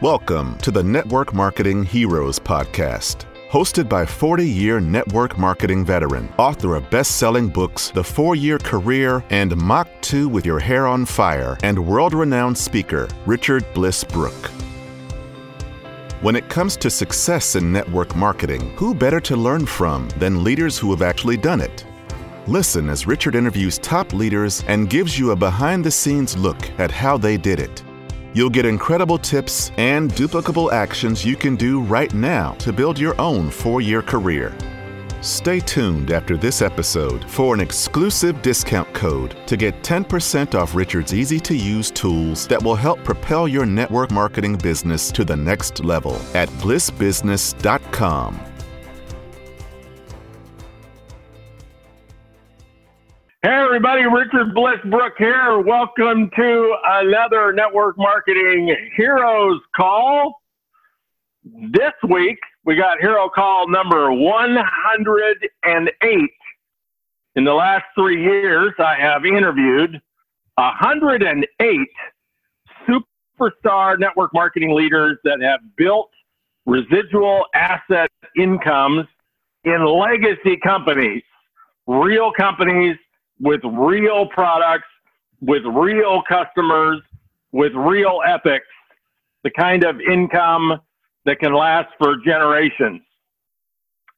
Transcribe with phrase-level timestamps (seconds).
[0.00, 3.24] Welcome to the Network Marketing Heroes Podcast.
[3.50, 8.58] Hosted by 40 year network marketing veteran, author of best selling books, The Four Year
[8.58, 14.04] Career, and Mach 2 with Your Hair on Fire, and world renowned speaker, Richard Bliss
[14.04, 14.52] Brooke.
[16.20, 20.78] When it comes to success in network marketing, who better to learn from than leaders
[20.78, 21.84] who have actually done it?
[22.46, 26.92] Listen as Richard interviews top leaders and gives you a behind the scenes look at
[26.92, 27.82] how they did it.
[28.32, 33.18] You'll get incredible tips and duplicable actions you can do right now to build your
[33.20, 34.56] own four year career.
[35.20, 41.12] Stay tuned after this episode for an exclusive discount code to get 10% off Richard's
[41.12, 45.84] easy to use tools that will help propel your network marketing business to the next
[45.84, 48.47] level at blissbusiness.com.
[53.40, 55.60] Hey, everybody, Richard Bliss Brooke here.
[55.60, 60.42] Welcome to another Network Marketing Heroes Call.
[61.44, 66.30] This week, we got Hero Call number 108.
[67.36, 70.02] In the last three years, I have interviewed
[70.56, 71.88] 108
[72.88, 76.10] superstar network marketing leaders that have built
[76.66, 79.06] residual asset incomes
[79.62, 81.22] in legacy companies,
[81.86, 82.96] real companies
[83.40, 84.88] with real products,
[85.40, 87.00] with real customers,
[87.52, 88.66] with real ethics,
[89.44, 90.80] the kind of income
[91.24, 93.00] that can last for generations.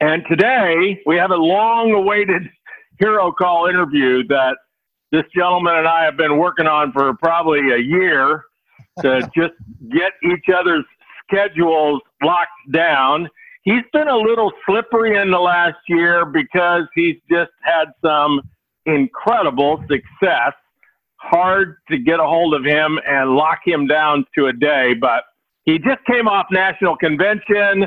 [0.01, 2.43] And today we have a long awaited
[2.99, 4.57] hero call interview that
[5.13, 8.45] this gentleman and I have been working on for probably a year
[9.01, 9.55] to just
[9.91, 10.85] get each other's
[11.31, 13.29] schedules locked down.
[13.63, 18.41] He's been a little slippery in the last year because he's just had some
[18.87, 20.53] incredible success.
[21.17, 25.25] Hard to get a hold of him and lock him down to a day, but
[25.65, 27.87] he just came off national convention.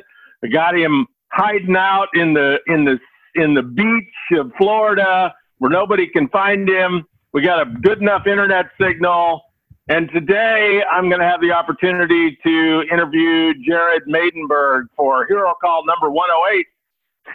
[0.52, 2.99] Got him hiding out in the in the
[3.36, 7.05] in the beach of Florida where nobody can find him.
[7.33, 9.42] We got a good enough internet signal.
[9.89, 15.86] And today I'm going to have the opportunity to interview Jared Maidenberg for Hero Call
[15.86, 16.65] number 108.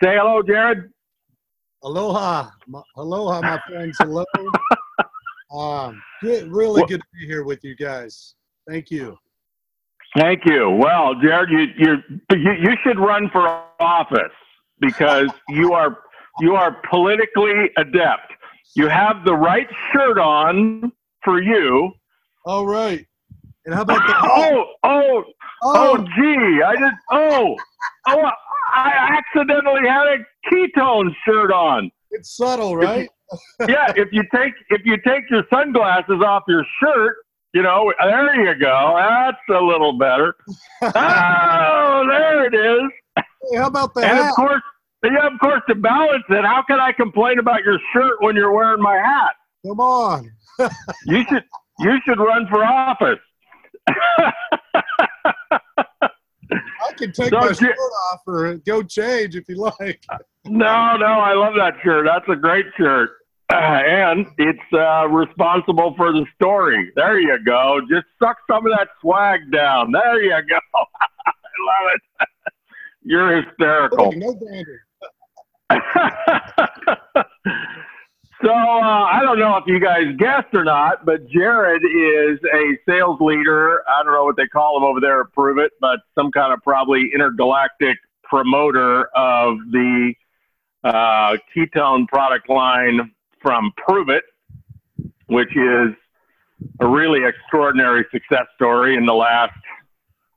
[0.02, 0.90] Say hello, Jared.
[1.84, 2.50] Aloha,
[2.96, 3.96] aloha, my friends.
[4.00, 4.24] Hello.
[5.52, 8.34] um, good, really good to be here with you guys.
[8.68, 9.16] Thank you.
[10.16, 10.70] Thank you.
[10.70, 11.96] Well, Jared, you you
[12.32, 13.46] you, you should run for
[13.78, 14.32] office
[14.80, 15.98] because you are
[16.40, 18.32] you are politically adept.
[18.74, 21.92] You have the right shirt on for you.
[22.44, 23.06] All right.
[23.66, 25.24] And how about the oh oh
[25.62, 27.56] oh, oh gee, I just oh
[28.08, 28.30] oh
[28.74, 30.18] I accidentally had a
[30.50, 31.90] ketone shirt on.
[32.10, 33.08] It's subtle, right?
[33.68, 37.16] yeah, if you take if you take your sunglasses off your shirt,
[37.52, 38.94] you know, there you go.
[38.96, 40.34] That's a little better.
[40.82, 42.90] oh, there it is.
[43.16, 44.04] Hey, how about that?
[44.04, 44.62] And of course,
[45.04, 48.52] yeah, of course, to balance it, how can I complain about your shirt when you're
[48.52, 49.34] wearing my hat?
[49.66, 50.30] Come on.
[51.06, 51.44] you should
[51.80, 53.18] you should run for office.
[56.52, 57.76] I can take my shirt
[58.12, 60.04] off or go change if you like.
[60.46, 62.06] no, no, I love that shirt.
[62.06, 63.10] That's a great shirt.
[63.52, 66.92] Uh, and it's uh, responsible for the story.
[66.96, 67.80] There you go.
[67.90, 69.92] Just suck some of that swag down.
[69.92, 70.58] There you go.
[70.74, 71.32] I
[71.66, 72.02] love it.
[73.02, 74.12] You're hysterical.
[74.12, 74.34] no
[78.42, 82.78] So uh, I don't know if you guys guessed or not, but Jared is a
[82.88, 83.82] sales leader.
[83.88, 85.26] I don't know what they call him over there at
[85.64, 90.14] It, but some kind of probably intergalactic promoter of the
[90.84, 93.10] uh, ketone product line
[93.42, 94.22] from Pruvit,
[95.26, 95.94] which is
[96.80, 99.58] a really extraordinary success story in the last,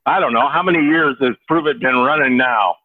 [0.06, 2.76] I don't know, how many years has Pruvit been running now?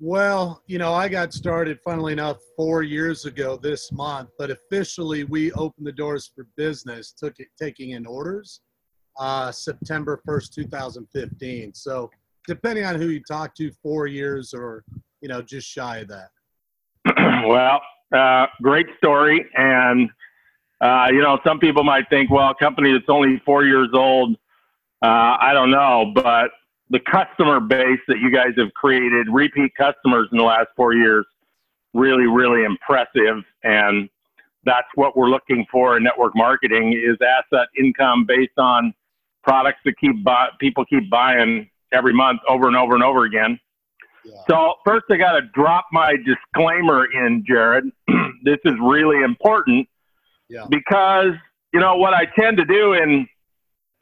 [0.00, 5.24] Well, you know, I got started, funnily enough, four years ago this month, but officially
[5.24, 8.60] we opened the doors for business, took it, taking in orders
[9.18, 11.74] uh, September 1st, 2015.
[11.74, 12.10] So,
[12.46, 14.84] depending on who you talk to, four years or,
[15.20, 16.30] you know, just shy of that.
[17.46, 17.80] well,
[18.16, 19.44] uh, great story.
[19.54, 20.08] And,
[20.80, 24.36] uh, you know, some people might think, well, a company that's only four years old,
[25.02, 26.50] uh, I don't know, but
[26.90, 31.26] the customer base that you guys have created, repeat customers in the last four years,
[31.94, 33.44] really, really impressive.
[33.62, 34.08] And
[34.64, 38.94] that's what we're looking for in network marketing is asset income based on
[39.42, 43.58] products that keep buy, people keep buying every month over and over and over again.
[44.24, 44.34] Yeah.
[44.48, 47.84] So first I got to drop my disclaimer in, Jared.
[48.44, 49.88] this is really important
[50.48, 50.66] yeah.
[50.68, 51.32] because,
[51.72, 53.26] you know, what I tend to do in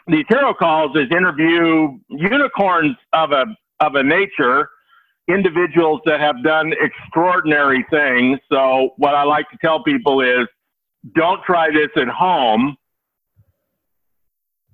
[0.07, 3.45] these hero calls is interview unicorns of a
[3.81, 4.69] of a nature,
[5.29, 8.39] individuals that have done extraordinary things.
[8.51, 10.47] So what I like to tell people is,
[11.15, 12.77] don't try this at home.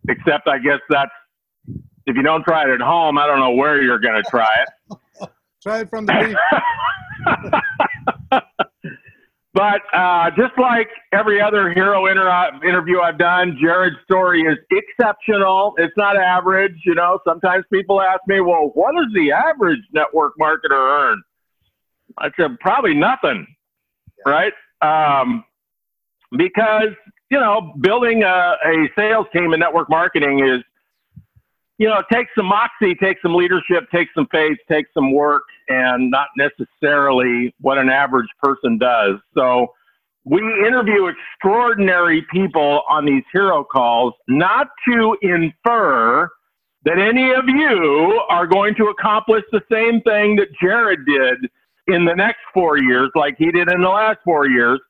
[0.08, 1.10] Except I guess that's
[2.06, 4.48] if you don't try it at home, I don't know where you're going to try
[4.62, 5.28] it.
[5.62, 6.36] try it from the
[8.32, 8.42] beach.
[9.54, 15.74] But uh, just like every other hero inter- interview I've done, Jared's story is exceptional.
[15.76, 16.76] It's not average.
[16.86, 21.22] You know, sometimes people ask me, well, what does the average network marketer earn?
[22.18, 23.46] I said, probably nothing,
[24.24, 24.52] right?
[24.80, 25.44] Um,
[26.36, 26.94] because,
[27.30, 30.62] you know, building a, a sales team in network marketing is
[31.78, 36.10] you know, take some moxie, take some leadership, take some faith, take some work, and
[36.10, 39.16] not necessarily what an average person does.
[39.34, 39.68] So
[40.24, 46.28] we interview extraordinary people on these hero calls, not to infer
[46.84, 51.50] that any of you are going to accomplish the same thing that Jared did
[51.88, 54.80] in the next four years, like he did in the last four years,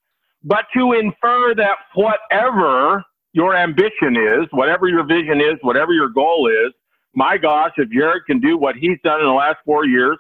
[0.45, 6.49] but to infer that whatever your ambition is, whatever your vision is, whatever your goal
[6.49, 6.73] is,
[7.15, 10.19] my gosh, if Jared can do what he's done in the last four years,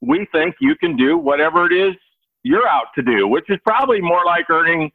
[0.00, 1.94] we think you can do whatever it is
[2.44, 4.90] you're out to do, which is probably more like earning,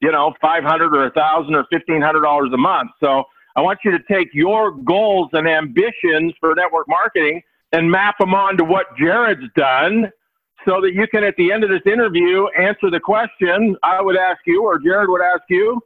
[0.00, 2.90] you know, 500 or a thousand or $1,500 a month.
[3.00, 3.24] So
[3.54, 7.42] I want you to take your goals and ambitions for network marketing
[7.72, 10.10] and map them onto what Jared's done
[10.66, 14.16] so that you can, at the end of this interview, answer the question I would
[14.16, 15.80] ask you or Jared would ask you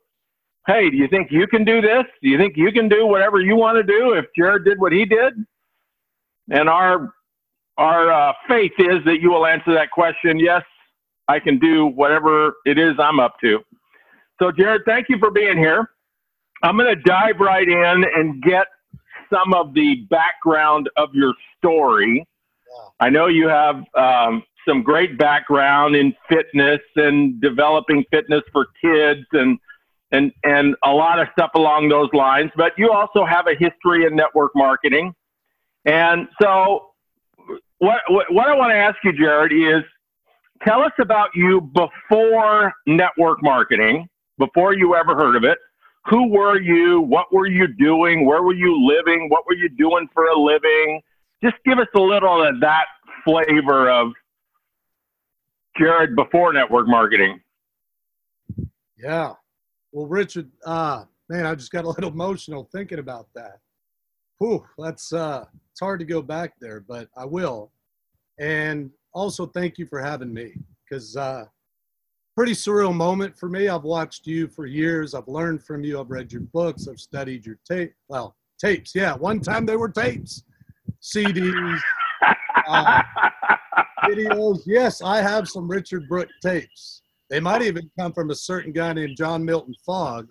[0.71, 2.05] hey, do you think you can do this?
[2.23, 4.93] Do you think you can do whatever you want to do if Jared did what
[4.93, 5.35] he did?
[6.51, 7.13] And our
[7.77, 10.39] our uh, faith is that you will answer that question.
[10.39, 10.63] Yes,
[11.29, 13.61] I can do whatever it is I'm up to.
[14.41, 15.91] So, Jared, thank you for being here.
[16.63, 18.67] I'm going to dive right in and get
[19.33, 22.27] some of the background of your story.
[22.99, 29.27] I know you have um, some great background in fitness and developing fitness for kids
[29.33, 29.59] and
[30.13, 32.51] and and a lot of stuff along those lines.
[32.57, 35.15] But you also have a history in network marketing,
[35.85, 36.91] and so
[37.79, 39.83] what what, I want to ask you, Jared, is
[40.67, 44.09] tell us about you before network marketing,
[44.39, 45.59] before you ever heard of it.
[46.07, 47.01] Who were you?
[47.01, 48.27] What were you doing?
[48.27, 49.29] Where were you living?
[49.29, 51.01] What were you doing for a living?
[51.43, 52.87] Just give us a little of that
[53.25, 54.13] flavor of
[55.79, 57.41] Jared before network marketing.
[58.99, 59.35] Yeah.
[59.93, 63.59] Well, Richard, uh, man, I just got a little emotional thinking about that.
[64.39, 67.73] Whew, that's uh, it's hard to go back there, but I will.
[68.39, 70.55] And also, thank you for having me
[70.89, 71.45] because uh,
[72.37, 73.69] pretty surreal moment for me.
[73.69, 75.15] I've watched you for years.
[75.15, 76.01] I've learned from you.
[76.01, 76.89] I've read your books.
[76.89, 77.93] I've studied your tape.
[78.09, 78.95] Well, tapes.
[78.95, 80.45] Yeah, one time they were tapes,
[81.03, 81.81] CDs,
[82.67, 83.03] uh,
[84.05, 84.61] videos.
[84.67, 87.03] Yes, I have some Richard Brooke tapes.
[87.31, 90.29] They might even come from a certain guy named John Milton Fogg.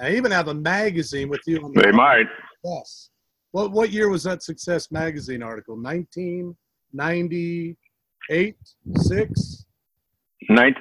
[0.00, 1.82] I even have a magazine with you on the.
[1.82, 2.26] They might.
[2.64, 3.10] Yes.
[3.52, 5.76] What what year was that Success magazine article?
[5.76, 8.56] 1998,
[8.96, 9.66] six.
[10.48, 10.78] Ninth,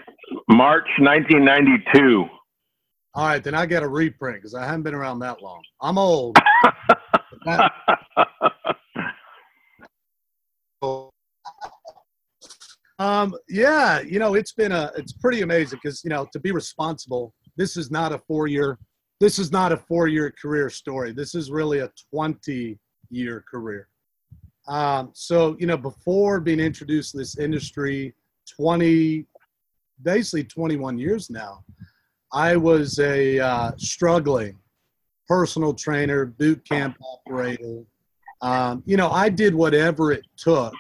[0.50, 2.26] March 1992.
[3.14, 5.62] All right, then I got a reprint because I haven't been around that long.
[5.82, 6.38] I'm old.
[7.46, 7.72] that,
[13.02, 16.52] Um, yeah, you know, it's been a, it's pretty amazing because, you know, to be
[16.52, 18.78] responsible, this is not a four year,
[19.20, 21.12] this is not a four year career story.
[21.12, 22.78] This is really a 20
[23.10, 23.88] year career.
[24.68, 28.14] Um, so, you know, before being introduced to this industry,
[28.56, 29.26] 20,
[30.04, 31.64] basically 21 years now,
[32.32, 34.60] I was a uh, struggling
[35.28, 37.82] personal trainer, boot camp operator.
[38.44, 40.76] Um, you know, I did whatever it took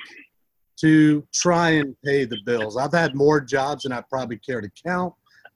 [0.80, 2.78] to try and pay the bills.
[2.78, 5.14] I've had more jobs than I probably care to count.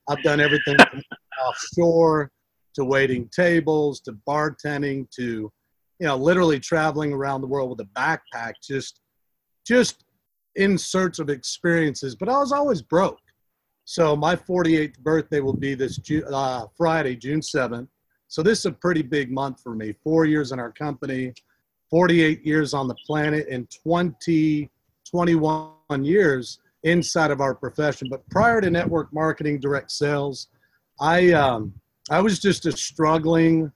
[0.07, 1.01] I've done everything from
[1.47, 2.31] offshore
[2.75, 5.51] to waiting tables to bartending to
[5.99, 9.01] you know literally traveling around the world with a backpack just
[9.65, 10.03] just
[10.55, 13.19] in search of experiences but i was always broke
[13.85, 15.99] so my 48th birthday will be this
[16.31, 17.87] uh, friday june 7th
[18.27, 21.33] so this is a pretty big month for me four years in our company
[21.89, 24.69] 48 years on the planet and 20
[25.15, 28.09] 21 years inside of our profession.
[28.11, 30.49] But prior to network marketing, direct sales,
[30.99, 31.73] I um,
[32.09, 33.71] I was just a struggling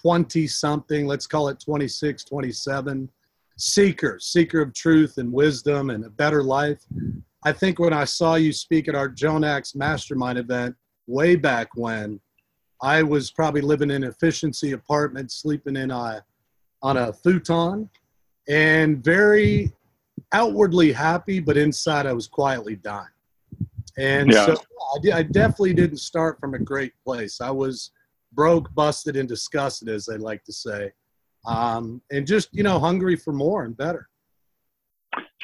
[0.00, 3.10] 20 something, let's call it 26, 27
[3.58, 6.80] seeker, seeker of truth and wisdom and a better life.
[7.44, 10.74] I think when I saw you speak at our Jonax Mastermind event
[11.06, 12.18] way back when,
[12.80, 16.24] I was probably living in an efficiency apartment, sleeping in a
[16.82, 17.90] on a futon,
[18.48, 19.74] and very
[20.32, 23.06] outwardly happy, but inside I was quietly dying.
[23.98, 24.46] And yeah.
[24.46, 24.56] so
[25.12, 27.40] I, definitely didn't start from a great place.
[27.40, 27.90] I was
[28.32, 30.92] broke, busted, and disgusted, as they like to say,
[31.46, 34.08] um, and just you know hungry for more and better.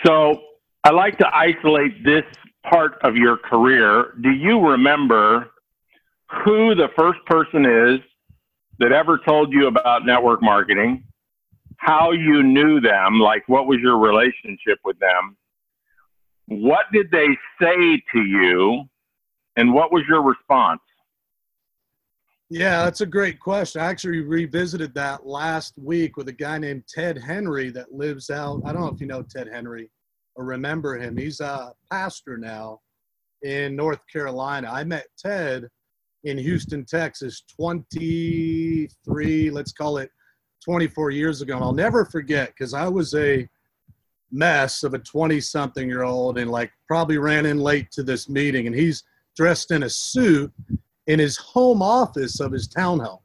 [0.05, 0.41] So
[0.85, 2.25] I like to isolate this
[2.71, 4.15] part of your career.
[4.23, 5.51] Do you remember
[6.45, 8.01] who the first person is
[8.79, 11.05] that ever told you about network marketing?
[11.79, 13.21] How you knew them?
[13.21, 15.37] Like, what was your relationship with them?
[16.47, 17.29] What did they
[17.61, 18.85] say to you?
[19.57, 20.81] And what was your response?
[22.49, 23.81] Yeah, that's a great question.
[23.81, 28.63] I actually revisited that last week with a guy named Ted Henry that lives out.
[28.65, 29.91] I don't know if you know Ted Henry
[30.37, 31.17] or remember him.
[31.17, 32.83] He's a pastor now
[33.43, 34.71] in North Carolina.
[34.71, 35.67] I met Ted
[36.23, 40.11] in Houston, Texas 23, let's call it
[40.65, 41.55] 24 years ago.
[41.55, 43.49] And I'll never forget because I was a
[44.33, 48.29] mess of a 20 something year old and like probably ran in late to this
[48.29, 48.67] meeting.
[48.67, 49.05] And he's
[49.37, 50.53] dressed in a suit
[51.07, 53.21] in his home office of his townhome.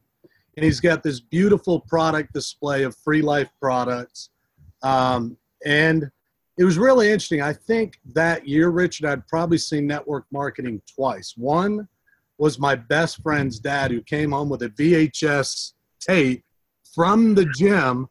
[0.57, 4.29] And he's got this beautiful product display of FreeLife products.
[4.83, 6.11] Um, and
[6.57, 7.41] it was really interesting.
[7.41, 11.33] I think that year, Richard, I'd probably seen network marketing twice.
[11.37, 11.87] One
[12.37, 16.43] was my best friend's dad who came home with a VHS tape
[16.93, 18.07] from the gym,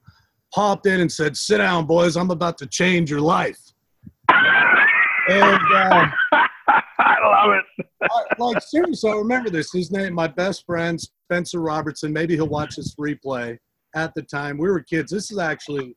[0.54, 3.58] popped in and said, Sit down, boys, I'm about to change your life.
[5.28, 6.06] And uh,
[6.98, 8.38] I love it.
[8.38, 9.72] like seriously, I remember this.
[9.72, 12.12] His name, my best friend Spencer Robertson.
[12.12, 13.56] Maybe he'll watch this replay.
[13.94, 15.10] At the time, we were kids.
[15.12, 15.96] This is actually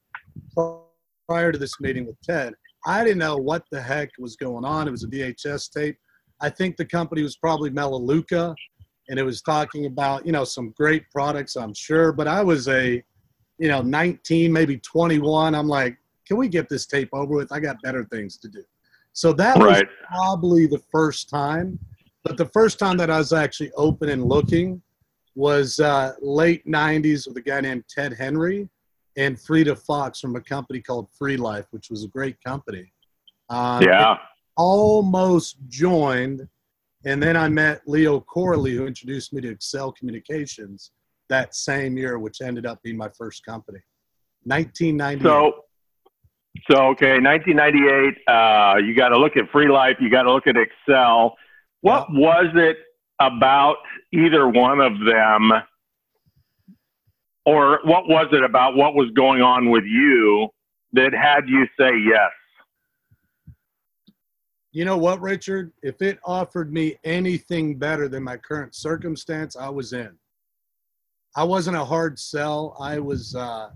[1.28, 2.54] prior to this meeting with Ted.
[2.86, 4.88] I didn't know what the heck was going on.
[4.88, 5.98] It was a VHS tape.
[6.42, 8.56] I think the company was probably Melaleuca,
[9.10, 12.12] and it was talking about you know some great products, I'm sure.
[12.12, 13.04] But I was a,
[13.58, 15.56] you know, 19, maybe 21.
[15.56, 17.52] I'm like, can we get this tape over with?
[17.52, 18.64] I got better things to do.
[19.14, 19.86] So that right.
[19.86, 21.80] was probably the first time.
[22.24, 24.82] But the first time that I was actually open and looking
[25.36, 28.70] was uh, late 90s with a guy named Ted Henry
[29.18, 32.92] and Frida Fox from a company called FreeLife, which was a great company.
[33.50, 34.18] Uh, yeah.
[34.58, 36.48] Almost joined.
[37.06, 40.92] And then I met Leo Corley, who introduced me to Excel Communications
[41.30, 43.80] that same year, which ended up being my first company.
[44.44, 45.24] 1998.
[45.24, 45.54] So,
[46.70, 48.18] so okay, 1998.
[48.28, 49.96] Uh, you got to look at FreeLife.
[50.00, 51.36] You got to look at Excel.
[51.82, 52.20] What yeah.
[52.20, 52.78] was it
[53.20, 53.78] about
[54.14, 55.52] either one of them,
[57.46, 60.50] or what was it about what was going on with you
[60.94, 62.32] that had you say yes?
[64.74, 65.72] You know what, Richard?
[65.84, 70.12] If it offered me anything better than my current circumstance, I was in.
[71.36, 72.76] I wasn't a hard sell.
[72.80, 73.70] I was uh,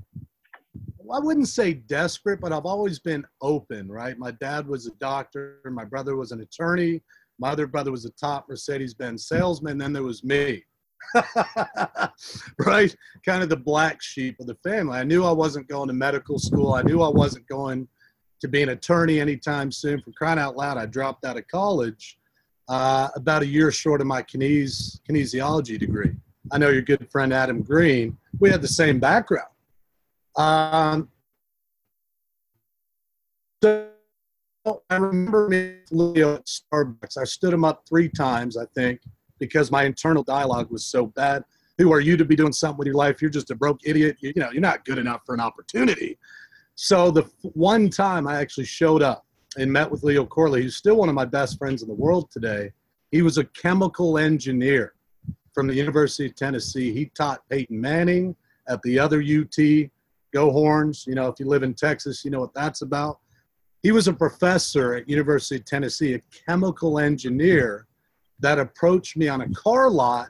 [1.13, 4.17] I wouldn't say desperate, but I've always been open, right?
[4.17, 7.03] My dad was a doctor, my brother was an attorney,
[7.39, 10.63] my other brother was a top Mercedes Benz salesman, then there was me.
[12.59, 12.93] right?
[13.23, 14.97] Kind of the black sheep of the family.
[14.97, 16.73] I knew I wasn't going to medical school.
[16.73, 17.87] I knew I wasn't going
[18.41, 20.01] to be an attorney anytime soon.
[20.01, 22.17] For crying out loud, I dropped out of college
[22.67, 26.11] uh, about a year short of my kines- kinesiology degree.
[26.51, 28.17] I know your good friend Adam Green.
[28.39, 29.49] We had the same background.
[30.35, 31.09] Um,
[33.63, 33.89] so
[34.89, 37.17] I remember meeting Leo at Starbucks.
[37.17, 39.01] I stood him up three times, I think,
[39.39, 41.43] because my internal dialogue was so bad.
[41.77, 43.21] Who are you to be doing something with your life?
[43.21, 44.17] You're just a broke idiot.
[44.19, 46.17] You, you know, you're not good enough for an opportunity.
[46.79, 49.25] So the one time I actually showed up
[49.57, 52.29] and met with Leo Corley, who's still one of my best friends in the world
[52.29, 52.71] today.
[53.09, 54.93] He was a chemical engineer
[55.55, 56.93] from the University of Tennessee.
[56.93, 58.35] He taught Peyton Manning
[58.69, 59.89] at the other UT.
[60.31, 61.05] Go Horns.
[61.07, 63.21] You know, if you live in Texas, you know what that's about.
[63.81, 67.87] He was a professor at University of Tennessee, a chemical engineer
[68.39, 70.29] that approached me on a car lot.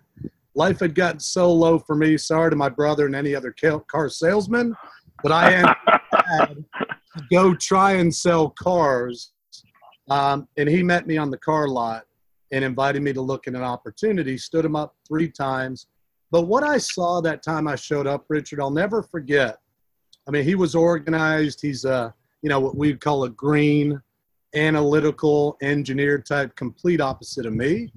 [0.56, 2.16] Life had gotten so low for me.
[2.18, 3.54] Sorry to my brother and any other
[3.88, 4.78] car salesman,
[5.22, 5.76] but I had
[6.30, 6.66] to
[7.32, 9.34] go try and sell cars.
[10.10, 12.04] Um, and he met me on the car lot
[12.52, 14.38] and invited me to look at an opportunity.
[14.38, 15.88] Stood him up three times.
[16.32, 19.58] But what I saw that time I showed up, Richard, I'll never forget.
[20.28, 21.62] I mean, he was organized.
[21.62, 24.02] He's a, you know, what we'd call a green,
[24.56, 27.92] analytical engineer type, complete opposite of me.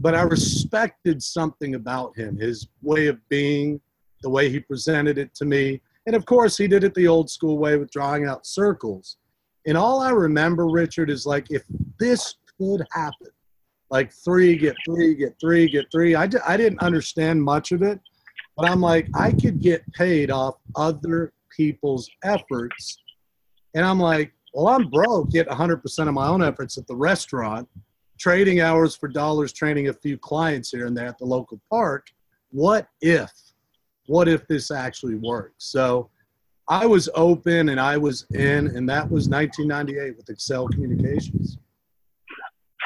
[0.00, 3.80] But I respected something about him, his way of being,
[4.22, 5.80] the way he presented it to me.
[6.06, 9.16] And of course, he did it the old school way with drawing out circles.
[9.66, 11.62] And all I remember, Richard, is like, if
[11.98, 13.28] this could happen,
[13.90, 16.14] like three, get three, get three, get three.
[16.14, 18.00] I, di- I didn't understand much of it,
[18.56, 22.98] but I'm like, I could get paid off other people's efforts.
[23.74, 27.68] And I'm like, well, I'm broke, get 100% of my own efforts at the restaurant,
[28.18, 32.06] trading hours for dollars, training a few clients here and there at the local park.
[32.50, 33.32] What if?
[34.06, 35.64] What if this actually works?
[35.64, 36.10] So
[36.68, 41.58] I was open and I was in, and that was 1998 with Excel Communications.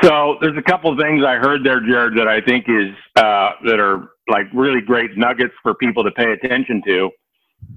[0.02, 3.50] So there's a couple of things I heard there, Jared, that I think is uh,
[3.64, 7.10] that are like really great nuggets for people to pay attention to.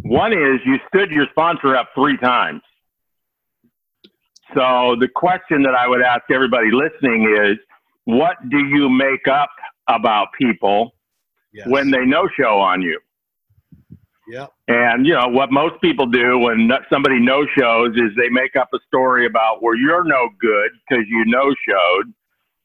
[0.01, 2.61] One is you stood your sponsor up three times.
[4.53, 7.57] So the question that I would ask everybody listening is,
[8.05, 9.49] what do you make up
[9.87, 10.93] about people
[11.53, 11.67] yes.
[11.67, 12.99] when they no show on you?
[14.31, 14.47] Yeah.
[14.69, 18.69] And you know what most people do when somebody no shows is they make up
[18.73, 22.13] a story about where you're no good because you no showed,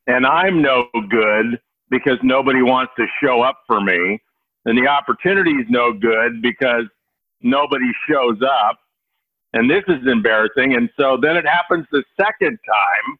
[0.06, 4.22] and I'm no good because nobody wants to show up for me,
[4.64, 6.84] and the opportunity is no good because
[7.42, 8.78] nobody shows up,
[9.52, 10.74] and this is embarrassing.
[10.74, 13.18] And so then it happens the second time,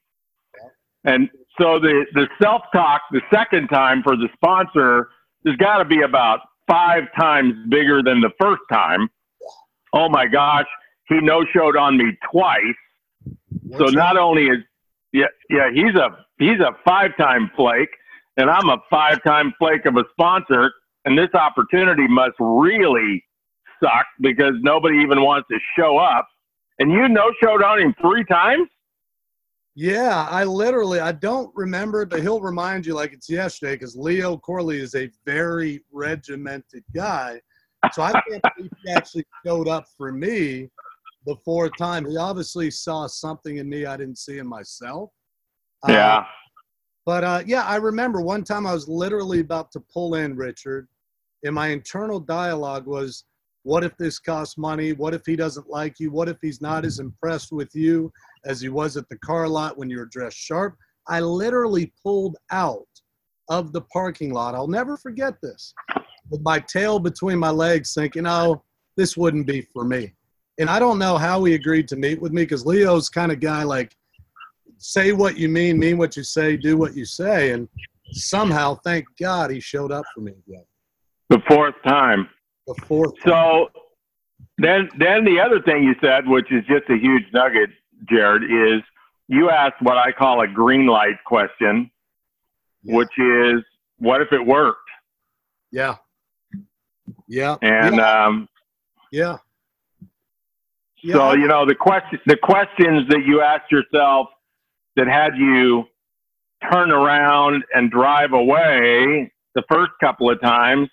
[1.03, 5.09] and so the the self talk the second time for the sponsor
[5.43, 9.09] there's got to be about five times bigger than the first time.
[9.93, 10.67] Oh my gosh,
[11.09, 12.61] he no showed on me twice.
[13.63, 14.21] What's so not that?
[14.21, 14.59] only is
[15.13, 17.91] yeah yeah he's a he's a five time flake,
[18.37, 20.73] and I'm a five time flake of a sponsor,
[21.05, 23.25] and this opportunity must really
[23.83, 26.29] suck because nobody even wants to show up.
[26.79, 28.69] And you no showed on him three times.
[29.79, 33.95] Yeah, I literally I don't remember it, but he'll remind you like it's yesterday because
[33.95, 37.39] Leo Corley is a very regimented guy.
[37.93, 40.71] So I can't believe he actually showed up for me
[41.27, 42.09] the fourth time.
[42.09, 45.11] He obviously saw something in me I didn't see in myself.
[45.87, 46.21] Yeah.
[46.21, 46.25] Uh,
[47.05, 50.89] but uh, yeah, I remember one time I was literally about to pull in Richard,
[51.45, 53.25] and my internal dialogue was,
[53.67, 54.93] "What if this costs money?
[54.93, 56.13] What if he doesn't like you?
[56.13, 58.13] What if he's not as impressed with you
[58.45, 60.77] as he was at the car lot when you were dressed sharp.
[61.09, 62.87] I literally pulled out
[63.49, 64.55] of the parking lot.
[64.55, 65.75] I'll never forget this
[66.31, 68.63] with my tail between my legs, thinking, oh,
[68.97, 70.15] this wouldn't be for me.
[70.59, 73.41] And I don't know how he agreed to meet with me because Leo's kind of
[73.41, 73.97] guy like,
[74.79, 77.51] say what you mean, mean what you say, do what you say.
[77.51, 77.69] And
[78.13, 80.65] somehow, thank God, he showed up for me again.
[81.31, 82.29] The fourth time.
[82.67, 83.15] The fourth.
[83.25, 83.71] So
[84.59, 87.71] then, then the other thing you said, which is just a huge nugget,
[88.09, 88.83] Jared, is
[89.29, 91.91] you asked what I call a green light question,
[92.83, 92.97] yeah.
[92.97, 93.63] which is
[93.99, 94.81] what if it worked?
[95.71, 95.97] Yeah.
[97.29, 97.57] Yeah.
[97.63, 98.25] And yeah.
[98.25, 98.49] um
[99.13, 99.37] yeah.
[101.03, 101.15] yeah.
[101.15, 104.29] So, you know, the question the questions that you asked yourself
[104.97, 105.85] that had you
[106.73, 110.89] turn around and drive away the first couple of times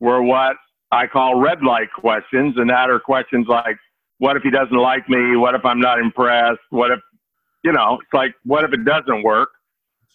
[0.00, 0.56] were what
[0.90, 3.76] I call red light questions, and that are questions like,
[4.18, 5.36] what if he doesn't like me?
[5.36, 6.60] What if I'm not impressed?
[6.70, 7.00] What if,
[7.64, 9.50] you know, it's like, what if it doesn't work?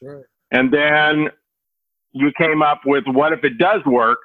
[0.01, 0.23] That's right.
[0.51, 1.29] And then
[2.11, 4.19] you came up with what if it does work?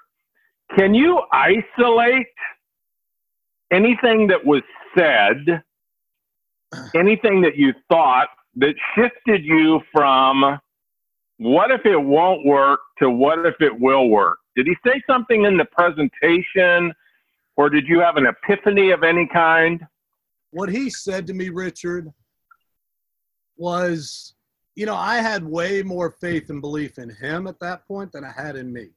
[0.77, 2.27] Can you isolate
[3.73, 4.63] anything that was
[4.97, 5.63] said,
[6.95, 10.59] anything that you thought that shifted you from
[11.39, 14.39] what if it won't work to what if it will work?
[14.57, 16.95] Did he say something in the presentation?
[17.57, 19.87] or did you have an epiphany of any kind?
[20.51, 22.13] What he said to me, Richard,
[23.57, 24.35] was,
[24.75, 28.25] you know, I had way more faith and belief in him at that point than
[28.25, 28.89] I had in me.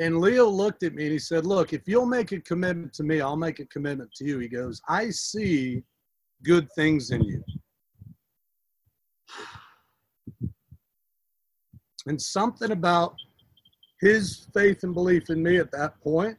[0.00, 3.02] And Leo looked at me and he said, Look, if you'll make a commitment to
[3.02, 4.38] me, I'll make a commitment to you.
[4.38, 5.82] He goes, I see
[6.42, 7.44] good things in you.
[12.06, 13.14] And something about
[14.02, 16.36] his faith and belief in me at that point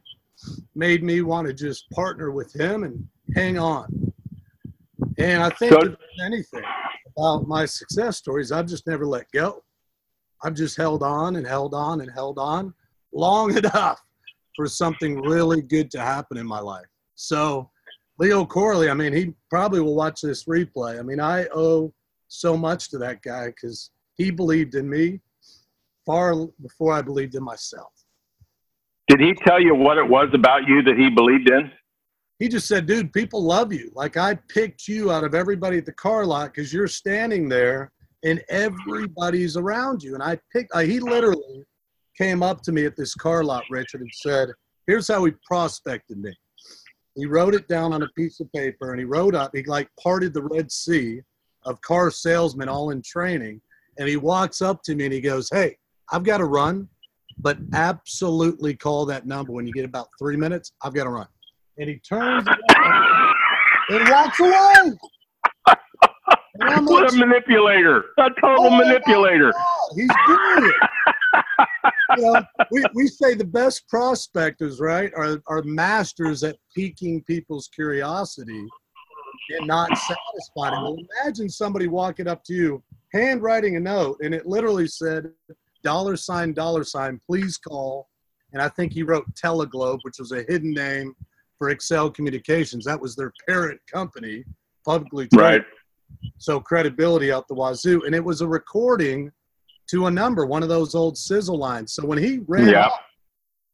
[0.75, 4.11] made me want to just partner with him and hang on.
[5.17, 6.63] And I think so, anything
[7.15, 9.63] about my success stories, I've just never let go.
[10.43, 12.73] I've just held on and held on and held on
[13.13, 14.03] long enough
[14.57, 16.85] for something really good to happen in my life.
[17.15, 17.69] So,
[18.19, 20.99] Leo Corley, I mean, he probably will watch this replay.
[20.99, 21.93] I mean, I owe
[22.27, 25.21] so much to that guy because he believed in me
[26.05, 27.91] far before I believed in myself.
[29.07, 31.71] Did he tell you what it was about you that he believed in?
[32.39, 33.91] He just said, dude, people love you.
[33.93, 37.91] Like I picked you out of everybody at the car lot because you're standing there
[38.23, 40.13] and everybody's around you.
[40.13, 41.63] And I picked, uh, he literally
[42.17, 44.49] came up to me at this car lot, Richard, and said,
[44.87, 46.33] here's how he prospected me.
[47.15, 49.89] He wrote it down on a piece of paper and he wrote up, he like
[50.01, 51.21] parted the Red Sea
[51.65, 53.61] of car salesmen all in training.
[53.99, 55.77] And he walks up to me and he goes, Hey,
[56.11, 56.87] I've got to run,
[57.37, 60.73] but absolutely call that number when you get about three minutes.
[60.81, 61.27] I've got to run.
[61.77, 62.47] And he turns
[63.89, 64.91] and walks away.
[66.81, 68.05] what a manipulator!
[68.19, 69.51] A total oh manipulator.
[69.95, 70.73] He's good.
[72.17, 77.67] you know, we, we say the best prospectors, right, are, are masters at piquing people's
[77.73, 78.67] curiosity
[79.49, 80.83] and not satisfying them.
[80.83, 85.31] Well, imagine somebody walking up to you, handwriting a note, and it literally said,
[85.83, 88.09] dollar sign, dollar sign, please call.
[88.53, 91.15] And I think he wrote Teleglobe, which was a hidden name
[91.57, 92.85] for Excel Communications.
[92.85, 94.43] That was their parent company,
[94.85, 95.61] publicly traded.
[95.61, 95.65] Right.
[96.37, 98.03] So credibility out the wazoo.
[98.05, 99.31] And it was a recording
[99.89, 101.93] to a number, one of those old sizzle lines.
[101.93, 102.85] So when he ran yeah.
[102.87, 102.99] up,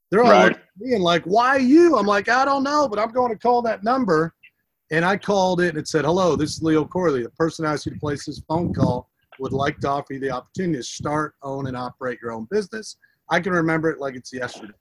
[0.09, 0.57] they're all right.
[0.79, 1.97] looking like, why you?
[1.97, 4.33] I'm like, I don't know, but I'm going to call that number.
[4.91, 7.21] And I called it and it said, hello, this is Leo Corley.
[7.21, 9.07] The person asked you to place this phone call
[9.39, 12.97] would like to offer you the opportunity to start, own, and operate your own business.
[13.29, 14.73] I can remember it like it's yesterday.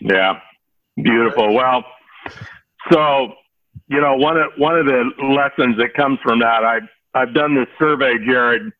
[0.00, 0.38] Yeah,
[0.96, 1.54] beautiful.
[1.54, 1.84] Well,
[2.90, 3.32] so
[3.88, 7.54] you know one of one of the lessons that comes from that, I've I've done
[7.54, 8.72] this survey, Jared,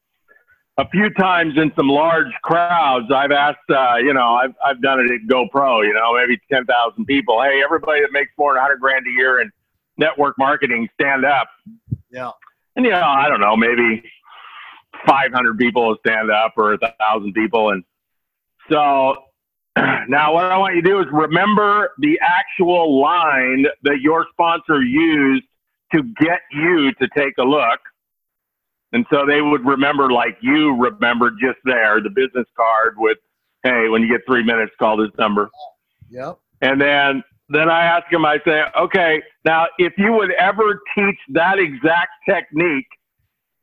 [0.78, 3.06] a few times in some large crowds.
[3.14, 6.64] I've asked, uh, you know, I've I've done it at GoPro, you know, maybe ten
[6.64, 7.42] thousand people.
[7.42, 9.50] Hey, everybody that makes more than hundred grand a year in
[9.98, 11.48] network marketing, stand up.
[12.10, 12.30] Yeah.
[12.76, 14.02] And you know, I don't know, maybe
[15.06, 17.70] 500 people stand up or a thousand people.
[17.70, 17.84] And
[18.70, 19.14] so
[20.08, 24.82] now what I want you to do is remember the actual line that your sponsor
[24.82, 25.44] used
[25.92, 27.80] to get you to take a look.
[28.92, 33.18] And so they would remember like you remembered just there, the business card with,
[33.62, 35.50] hey, when you get three minutes, call this number.
[36.10, 36.38] Yep.
[36.60, 41.18] And then then I ask him, I say, okay, now if you would ever teach
[41.30, 42.86] that exact technique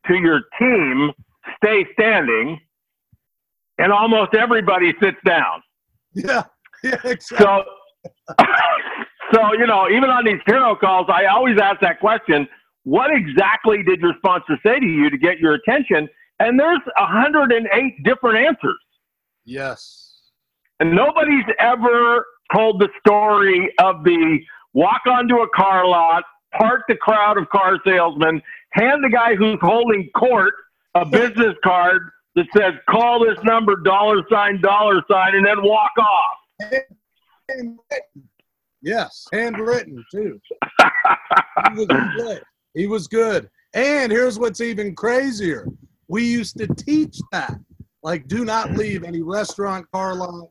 [0.08, 1.12] to your team,
[1.58, 2.60] stay standing,
[3.78, 5.62] and almost everybody sits down.
[6.14, 6.44] Yeah,
[6.84, 7.38] yeah, exactly.
[7.38, 7.64] So,
[9.34, 12.48] so you know, even on these hero calls, I always ask that question:
[12.84, 16.08] What exactly did your sponsor say to you to get your attention?
[16.40, 18.80] And there's 108 different answers.
[19.46, 20.10] Yes.
[20.80, 24.40] And nobody's ever told the story of the
[24.74, 26.24] walk onto a car lot,
[26.58, 30.54] park the crowd of car salesmen, hand the guy who's holding court
[31.00, 35.92] a business card that says call this number dollar sign dollar sign and then walk
[35.98, 36.74] off.
[38.82, 40.40] Yes, handwritten too.
[40.82, 42.44] he was good.
[42.74, 43.50] He was good.
[43.74, 45.68] And here's what's even crazier.
[46.08, 47.56] We used to teach that.
[48.04, 50.50] Like do not leave any restaurant, car lot,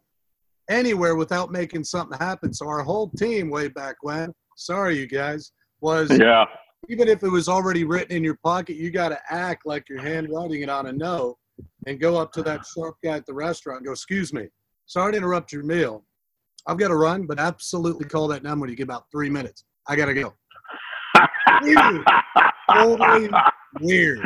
[0.69, 2.53] anywhere without making something happen.
[2.53, 6.45] So our whole team way back when, sorry you guys, was yeah
[6.89, 10.01] even if it was already written in your pocket, you got to act like you're
[10.01, 11.37] handwriting it on a note
[11.87, 14.49] and go up to that sharp guy at the restaurant and go, Excuse me,
[14.87, 16.05] sorry to interrupt your meal.
[16.67, 19.65] I've got to run, but absolutely call that number when you get about three minutes.
[19.87, 20.35] I got to go.
[21.63, 22.05] weird.
[22.71, 23.31] Totally
[23.81, 24.21] weird.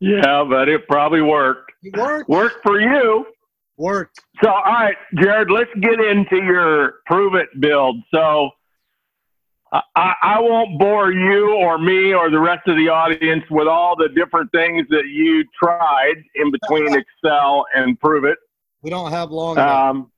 [0.00, 1.72] Yeah, but it probably worked.
[1.82, 2.28] It worked.
[2.28, 3.26] Worked for you.
[3.78, 4.20] Worked.
[4.42, 7.96] So, all right, Jared, let's get into your Pruvit build.
[8.12, 8.50] So,
[9.96, 13.96] I, I won't bore you or me or the rest of the audience with all
[13.96, 18.36] the different things that you tried in between Excel and Pruvit.
[18.82, 19.58] We don't have long.
[19.58, 20.12] Um,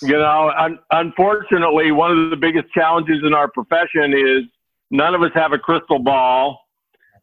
[0.00, 4.44] you know, un- unfortunately, one of the biggest challenges in our profession is
[4.90, 6.58] none of us have a crystal ball.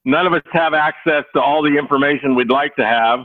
[0.06, 3.22] None of us have access to all the information we'd like to have.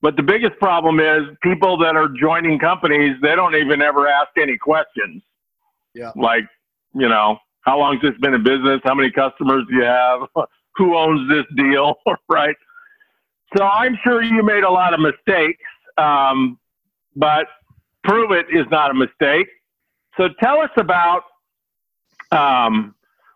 [0.00, 4.30] But the biggest problem is people that are joining companies, they don't even ever ask
[4.40, 5.22] any questions.
[5.94, 6.12] Yeah.
[6.16, 6.44] Like,
[6.94, 8.80] you know, how long has this been in business?
[8.84, 10.20] How many customers do you have?
[10.76, 11.96] Who owns this deal?
[12.28, 12.54] right.
[13.56, 15.62] So I'm sure you made a lot of mistakes,
[15.98, 16.58] um,
[17.14, 17.46] but
[18.06, 19.48] Pruvit is not a mistake.
[20.16, 21.22] So tell us about
[22.30, 22.94] um,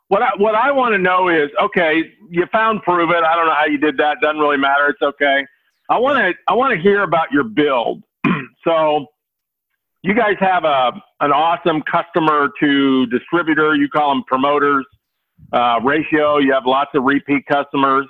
[0.08, 3.24] what I, what I want to know is okay, you found Pruvit.
[3.24, 4.18] I don't know how you did that.
[4.20, 4.88] Doesn't really matter.
[4.88, 5.46] It's okay.
[5.88, 8.02] I want to I want to hear about your build.
[8.64, 9.06] so
[10.02, 13.74] you guys have a an awesome customer to distributor.
[13.74, 14.86] You call them promoters
[15.52, 16.38] uh, ratio.
[16.38, 18.06] You have lots of repeat customers.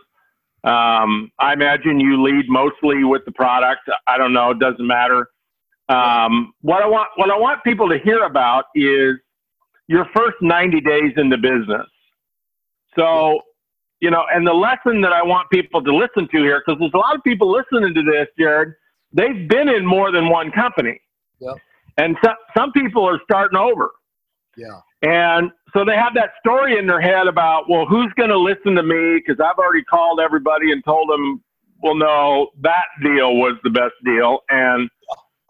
[0.62, 3.88] Um, I imagine you lead mostly with the product.
[4.06, 4.50] I don't know.
[4.50, 5.28] It doesn't matter.
[5.88, 9.16] Um, what I want what I want people to hear about is
[9.88, 11.86] your first 90 days in the business.
[12.96, 13.40] So,
[14.00, 16.94] you know, and the lesson that I want people to listen to here, because there's
[16.94, 18.74] a lot of people listening to this, Jared.
[19.12, 21.00] They've been in more than one company.
[21.40, 21.56] Yep.
[22.00, 23.90] And so, some people are starting over.
[24.56, 24.80] Yeah.
[25.02, 28.74] And so they have that story in their head about, well, who's going to listen
[28.74, 29.20] to me?
[29.20, 31.42] Because I've already called everybody and told them
[31.82, 34.40] well, no, that deal was the best deal.
[34.50, 34.88] And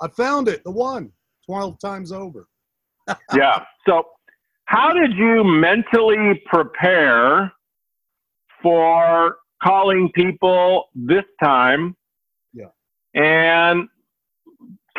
[0.00, 1.12] I found it, the one,
[1.46, 2.48] 12 times over.
[3.34, 3.64] yeah.
[3.86, 4.04] So,
[4.66, 7.52] how did you mentally prepare
[8.62, 11.96] for calling people this time?
[12.52, 12.66] Yeah.
[13.14, 13.88] And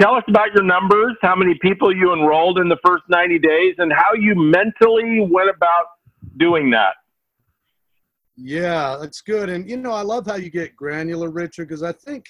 [0.01, 3.75] tell us about your numbers, how many people you enrolled in the first 90 days,
[3.77, 5.85] and how you mentally went about
[6.37, 6.93] doing that.
[8.35, 9.49] Yeah, that's good.
[9.49, 12.25] And, you know, I love how you get granular, Richard, because I think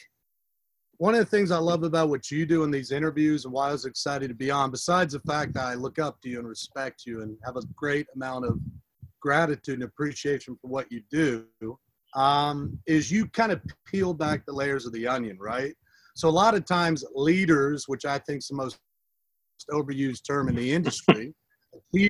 [0.98, 3.70] one of the things I love about what you do in these interviews and why
[3.70, 6.40] I was excited to be on, besides the fact that I look up to you
[6.40, 8.60] and respect you and have a great amount of
[9.22, 11.46] gratitude and appreciation for what you do,
[12.16, 15.74] um, is you kind of peel back the layers of the onion, right?
[16.16, 18.80] So a lot of times leaders, which I think is the most
[19.72, 21.34] overused term in the industry,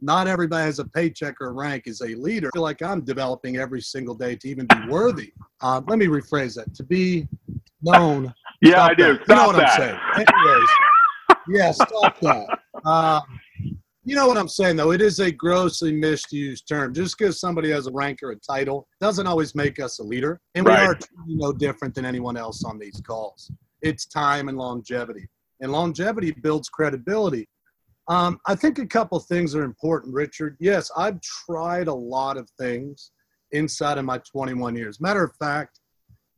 [0.00, 2.48] not everybody has a paycheck or rank as a leader.
[2.48, 5.32] I feel like I'm developing every single day to even be worthy.
[5.60, 6.74] Uh, let me rephrase that.
[6.74, 7.26] To be
[7.82, 8.32] known.
[8.60, 9.14] Yeah, I do.
[9.24, 9.70] Stop you know what that.
[9.70, 9.98] I'm saying.
[10.14, 10.68] Anyways,
[11.48, 12.58] yeah, stop that.
[12.84, 13.22] Um,
[14.06, 14.92] you know what I'm saying, though?
[14.92, 16.94] It is a grossly misused term.
[16.94, 20.40] Just because somebody has a rank or a title doesn't always make us a leader.
[20.54, 20.88] And Right.
[21.26, 23.50] we are no different than anyone else on these calls.
[23.82, 25.28] It's time and longevity.
[25.60, 27.48] And longevity builds credibility.
[28.06, 30.56] Um, I think a couple things are important, Richard.
[30.60, 33.10] Yes, I've tried a lot of things
[33.50, 35.00] inside of my 21 years.
[35.00, 35.80] Matter of fact,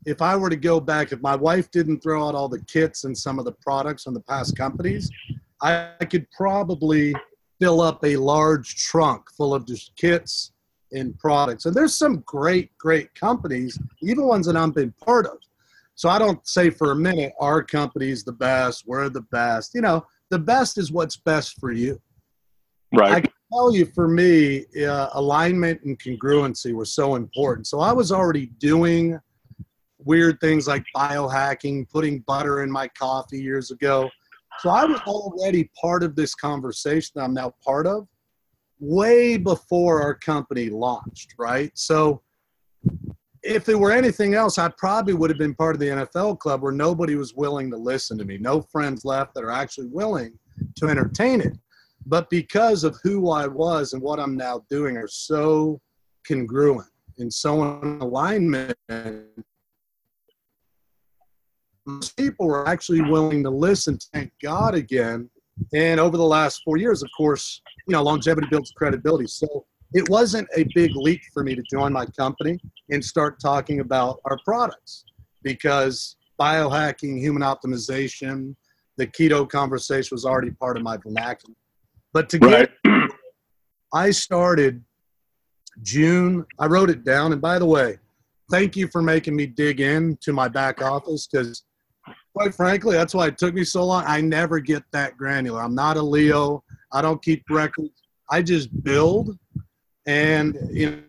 [0.07, 3.05] if I were to go back, if my wife didn't throw out all the kits
[3.05, 5.11] and some of the products from the past companies,
[5.61, 7.15] I could probably
[7.61, 10.53] fill up a large trunk full of just kits
[10.93, 11.67] and products.
[11.67, 15.39] And there's some great, great companies, even ones that I've been part of.
[15.95, 19.75] So I don't say for a minute our company's the best, we're the best.
[19.75, 22.01] You know, the best is what's best for you.
[22.95, 23.13] Right.
[23.13, 27.67] I can tell you for me, uh, alignment and congruency were so important.
[27.67, 29.19] So I was already doing
[29.99, 34.09] weird things like biohacking, putting butter in my coffee years ago.
[34.61, 38.09] So I was already part of this conversation I'm now part of
[38.81, 41.71] way before our company launched, right?
[41.75, 42.23] So
[43.43, 46.63] if it were anything else, I probably would have been part of the NFL club
[46.63, 48.39] where nobody was willing to listen to me.
[48.39, 50.39] No friends left that are actually willing
[50.77, 51.57] to entertain it.
[52.07, 55.81] But because of who I was and what I'm now doing are so
[56.27, 58.77] congruent and so in alignment,
[62.17, 63.99] people were actually willing to listen.
[64.13, 65.29] Thank God again.
[65.75, 69.27] And over the last four years, of course, you know, longevity builds credibility.
[69.27, 72.59] So it wasn't a big leap for me to join my company
[72.91, 75.05] and start talking about our products
[75.43, 78.55] because biohacking, human optimization,
[78.97, 81.55] the keto conversation was already part of my vernacular.
[82.13, 83.11] But to get Right.
[83.93, 84.85] I started
[85.83, 86.45] June.
[86.59, 87.33] I wrote it down.
[87.33, 87.99] And by the way,
[88.51, 91.63] thank you for making me dig in to my back office because,
[92.39, 94.05] quite frankly, that's why it took me so long.
[94.07, 95.61] I never get that granular.
[95.61, 96.63] I'm not a Leo.
[96.93, 98.03] I don't keep records.
[98.31, 99.37] I just build
[100.07, 101.03] and you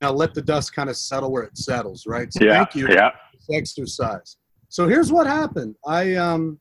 [0.00, 2.06] know let the dust kind of settle where it settles.
[2.06, 2.32] Right.
[2.32, 2.52] So Yeah.
[2.64, 3.10] thank you Yeah.
[3.32, 4.36] this exercise.
[4.68, 5.74] So here's what happened.
[5.86, 6.60] I um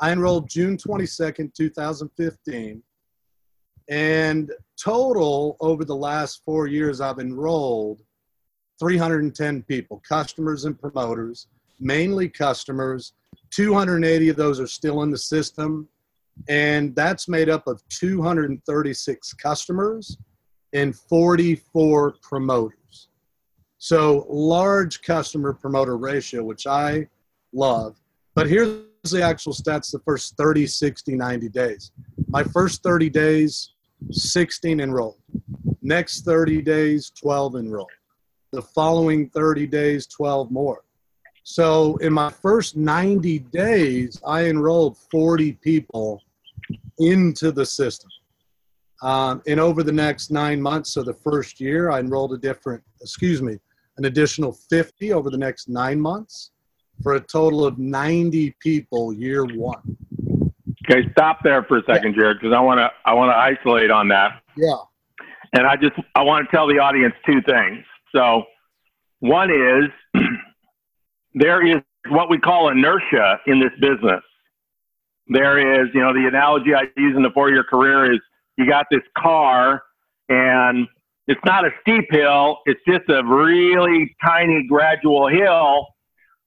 [0.00, 2.82] I enrolled June 22nd, 2015.
[3.88, 4.50] And
[4.82, 8.00] total over the last four years, I've enrolled
[8.80, 11.46] 310 people, customers and promoters,
[11.78, 13.12] mainly customers.
[13.50, 15.88] 280 of those are still in the system.
[16.48, 20.18] And that's made up of 236 customers
[20.72, 23.08] and 44 promoters.
[23.78, 27.08] So large customer promoter ratio, which I
[27.52, 27.96] love.
[28.34, 31.92] But here's the actual stats the first 30, 60, 90 days.
[32.28, 33.72] My first 30 days,
[34.10, 35.16] 16 enrolled.
[35.82, 37.90] Next 30 days, 12 enrolled.
[38.52, 40.82] The following 30 days, 12 more.
[41.48, 46.20] So in my first 90 days, I enrolled 40 people
[46.98, 48.10] into the system.
[49.00, 52.82] Um, and over the next nine months, so the first year, I enrolled a different,
[53.00, 53.58] excuse me,
[53.96, 56.50] an additional 50 over the next nine months
[57.00, 59.96] for a total of 90 people year one.
[60.90, 63.92] Okay, stop there for a second, Jared, because I want to I want to isolate
[63.92, 64.74] on that, Yeah.
[65.52, 67.84] and I just I want to tell the audience two things.
[68.12, 68.42] So,
[69.20, 69.90] one is
[71.36, 74.22] there is what we call inertia in this business.
[75.28, 78.20] There is, you know, the analogy I use in the four-year career is
[78.56, 79.82] you got this car,
[80.28, 80.88] and
[81.26, 85.86] it's not a steep hill; it's just a really tiny, gradual hill.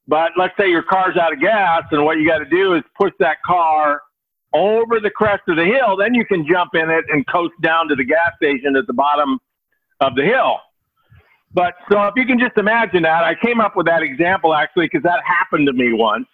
[0.08, 2.82] But let's say your car's out of gas, and what you got to do is
[3.00, 4.02] push that car
[4.54, 7.88] over the crest of the hill, then you can jump in it and coast down
[7.90, 9.38] to the gas station at the bottom
[10.00, 10.58] of the hill.
[11.52, 14.86] But so if you can just imagine that, I came up with that example actually
[14.86, 16.28] because that happened to me once.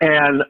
[0.00, 0.42] And,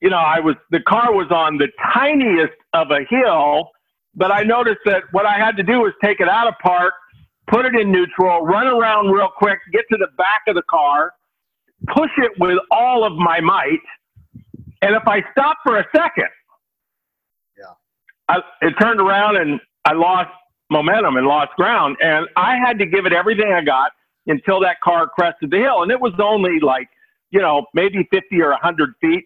[0.00, 3.70] you know, I was, the car was on the tiniest of a hill,
[4.14, 6.92] but I noticed that what I had to do was take it out of park,
[7.46, 11.12] put it in neutral, run around real quick, get to the back of the car,
[11.88, 13.80] push it with all of my might.
[14.82, 16.28] And if I stopped for a second,
[17.56, 17.72] Yeah.
[18.28, 20.30] I, it turned around and I lost
[20.70, 21.96] momentum and lost ground.
[22.00, 23.92] And I had to give it everything I got
[24.26, 25.82] until that car crested the hill.
[25.82, 26.88] And it was only like,
[27.30, 29.24] you know, maybe 50 or 100 feet,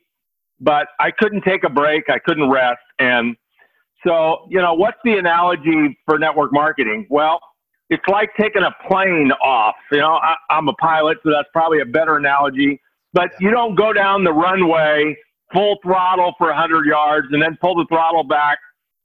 [0.61, 2.11] but I couldn't take a break.
[2.11, 2.81] I couldn't rest.
[2.99, 3.37] And
[4.07, 7.07] so, you know, what's the analogy for network marketing?
[7.11, 7.41] Well,
[7.91, 9.75] it's like taking a plane off.
[9.91, 12.81] You know, I, I'm a pilot, so that's probably a better analogy.
[13.13, 15.17] But you don't go down the runway
[15.53, 18.59] full throttle for 100 yards and then pull the throttle back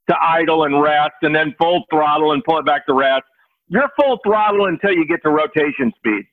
[0.08, 3.24] to idle and rest and then full throttle and pull it back to rest.
[3.68, 6.24] You're full throttle until you get to rotation speed.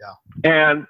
[0.00, 0.50] Yeah.
[0.50, 0.86] And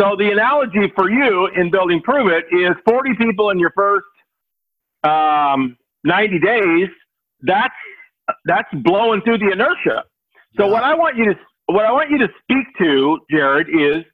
[0.00, 4.06] so the analogy for you in building Pruvit is 40 people in your first
[5.04, 6.88] um, 90 days.
[7.42, 7.74] That's
[8.46, 10.04] that's blowing through the inertia.
[10.56, 10.72] So Yeah.
[10.72, 11.34] what I want you to
[11.66, 14.04] what I want you to speak to, Jared, is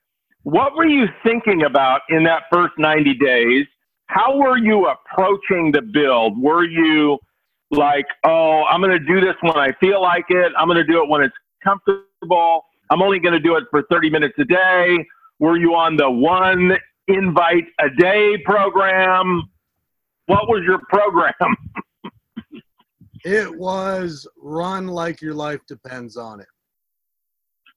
[0.42, 3.66] what were you thinking about in that first 90 days?
[4.06, 6.40] How were you approaching the build?
[6.40, 7.18] Were you
[7.70, 10.52] like, oh, I'm going to do this when I feel like it.
[10.56, 12.64] I'm going to do it when it's comfortable.
[12.90, 15.06] I'm only going to do it for 30 minutes a day.
[15.38, 16.76] Were you on the one
[17.08, 19.42] invite a day program?
[20.26, 21.34] What was your program?
[23.24, 26.46] It was run like your life depends on it.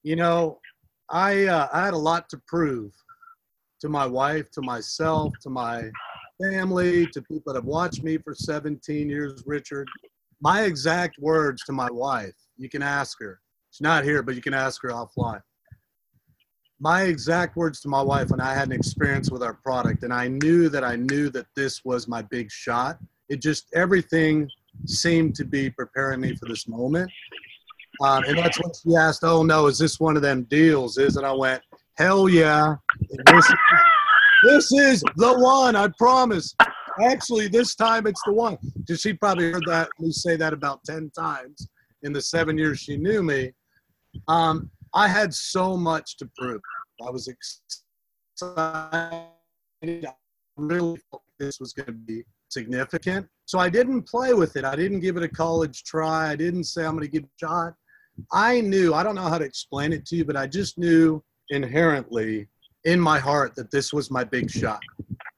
[0.04, 0.60] You know,
[1.10, 2.92] I uh, I had a lot to prove
[3.80, 5.90] to my wife, to myself, to my
[6.42, 9.88] family, to people that have watched me for 17 years, Richard.
[10.40, 13.40] My exact words to my wife, you can ask her.
[13.70, 15.42] She's not here, but you can ask her offline.
[16.80, 20.12] My exact words to my wife when I had an experience with our product, and
[20.12, 22.98] I knew that I knew that this was my big shot.
[23.28, 24.48] It just everything
[24.86, 27.10] seemed to be preparing me for this moment.
[28.00, 31.16] Um, and that's when she asked, "Oh no, is this one of them deals?" Is
[31.16, 31.62] and I went,
[31.96, 32.76] "Hell yeah,
[34.42, 35.76] this is, the one.
[35.76, 36.54] I promise."
[37.00, 38.58] Actually, this time it's the one.
[38.94, 41.68] She probably heard that me say that about ten times
[42.02, 43.52] in the seven years she knew me.
[44.28, 46.60] Um, I had so much to prove.
[47.06, 47.86] I was excited.
[48.42, 50.14] I
[50.56, 53.26] really thought this was going to be significant.
[53.46, 54.64] So I didn't play with it.
[54.64, 56.30] I didn't give it a college try.
[56.30, 57.74] I didn't say I'm going to give it a shot.
[58.32, 61.24] I knew, I don't know how to explain it to you, but I just knew
[61.48, 62.48] inherently
[62.84, 64.80] in my heart that this was my big shot.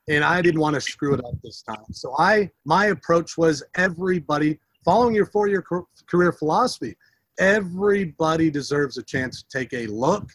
[0.09, 1.85] And I didn't want to screw it up this time.
[1.93, 5.65] So I my approach was everybody following your four-year
[6.07, 6.97] career philosophy.
[7.39, 10.31] Everybody deserves a chance to take a look.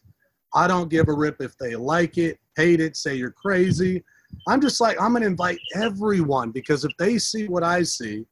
[0.54, 4.04] I don't give a rip if they like it, hate it, say you're crazy.
[4.48, 8.26] I'm just like, I'm going to invite everyone because if they see what I see,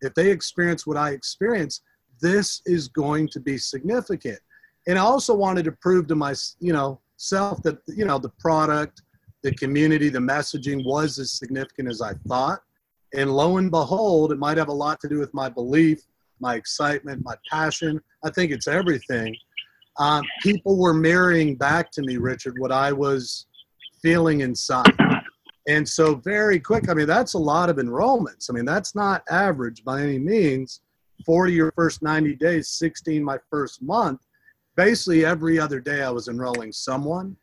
[0.00, 1.82] if they experience what I experience,
[2.20, 4.38] this is going to be significant.
[4.88, 8.30] And I also wanted to prove to my, you know, self that, you know, the
[8.40, 9.02] product,
[9.42, 12.60] the community, the messaging was as significant as I thought.
[13.14, 16.00] And lo and behold, it might have a lot to do with my belief,
[16.40, 18.00] my excitement, my passion.
[18.24, 19.36] I think it's everything.
[19.98, 23.46] Um, people were mirroring back to me, Richard, what I was
[24.00, 24.94] feeling inside.
[25.68, 28.48] And so, very quick, I mean, that's a lot of enrollments.
[28.48, 30.80] I mean, that's not average by any means.
[31.26, 34.20] 40 your first 90 days, 16 my first month.
[34.80, 37.36] Basically, every other day I was enrolling someone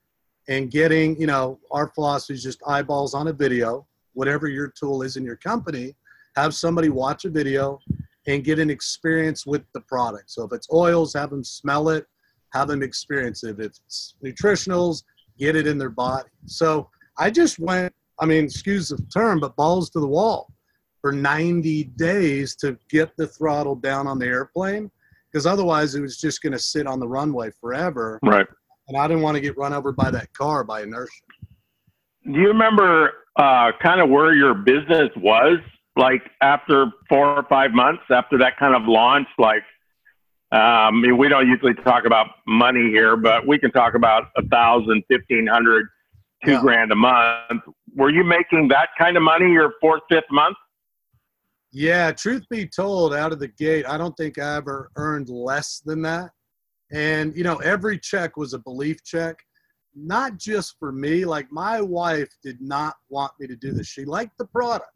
[0.47, 5.04] and getting, you know, our philosophy is just eyeballs on a video, whatever your tool
[5.04, 5.95] is in your company,
[6.36, 7.78] have somebody watch a video
[8.26, 10.32] and get an experience with the product.
[10.32, 12.08] So if it's oils, have them smell it,
[12.54, 13.60] have them experience it.
[13.60, 15.04] If it's nutritionals,
[15.38, 16.30] get it in their body.
[16.47, 20.52] So I just went, I mean, excuse the term, but balls to the wall
[21.02, 24.89] for 90 days to get the throttle down on the airplane
[25.38, 28.19] because otherwise it was just going to sit on the runway forever.
[28.23, 28.48] Right.
[28.88, 31.12] And I didn't want to get run over by that car by inertia.
[32.25, 35.60] Do you remember uh, kind of where your business was
[35.96, 39.27] like after four or five months after that kind of launch?
[39.38, 39.62] Like,
[40.52, 44.29] um, I mean, we don't usually talk about money here, but we can talk about
[44.38, 45.85] a thousand, fifteen hundred,
[46.46, 46.62] two Yeah.
[46.62, 47.62] grand a month.
[47.96, 50.58] Were you making that kind of money your fourth, fifth month?
[51.80, 55.80] Yeah, truth be told, out of the gate, I don't think I ever earned less
[55.86, 56.32] than that.
[56.92, 59.38] And, you know, every check was a belief check,
[59.96, 61.23] not just for me.
[61.23, 63.86] Like, my wife did not want me to do this.
[63.86, 64.90] She liked the product,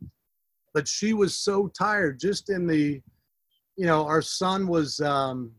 [0.73, 2.99] but she was so tired just in the,
[3.77, 5.51] you know, our son was um,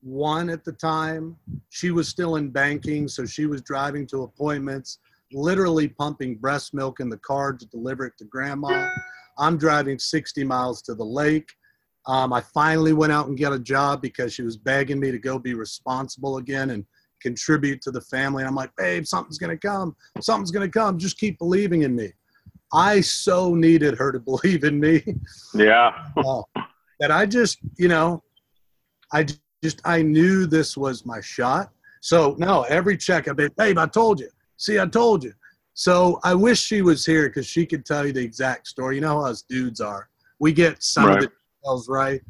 [0.00, 1.36] one at the time.
[1.68, 4.98] She was still in banking, so she was driving to appointments,
[5.30, 8.88] literally pumping breast milk in the car to deliver it to grandma.
[9.38, 11.50] I'm driving 60 miles to the lake.
[12.06, 15.18] Um, I finally went out and got a job because she was begging me to
[15.18, 16.84] go be responsible again and
[17.22, 18.42] contribute to the family.
[18.42, 19.96] And I'm like, babe, something's going to come.
[20.20, 20.98] Something's going to come.
[20.98, 22.12] Just keep believing in me.
[22.72, 25.02] I so needed her to believe in me.
[25.54, 25.92] Yeah.
[26.16, 26.42] uh,
[27.00, 28.22] that I just, you know,
[29.12, 29.26] I
[29.62, 31.70] just, I knew this was my shot.
[32.00, 34.28] So no, every check I've been, babe, I told you.
[34.58, 35.32] See, I told you.
[35.74, 38.94] So I wish she was here because she could tell you the exact story.
[38.94, 40.08] You know how us dudes are.
[40.38, 41.18] We get some right.
[41.18, 42.22] of the details right.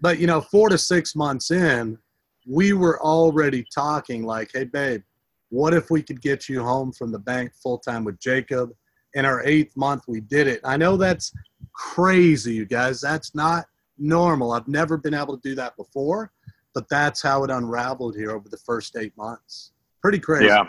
[0.00, 1.98] But, you know, four to six months in,
[2.46, 5.02] we were already talking like, hey, babe,
[5.50, 8.72] what if we could get you home from the bank full time with Jacob?
[9.14, 10.60] In our eighth month, we did it.
[10.64, 11.32] I know that's
[11.72, 13.00] crazy, you guys.
[13.00, 13.64] That's not
[13.96, 14.52] normal.
[14.52, 16.30] I've never been able to do that before,
[16.74, 19.72] but that's how it unraveled here over the first eight months.
[20.02, 20.46] Pretty crazy.
[20.46, 20.68] Yeah.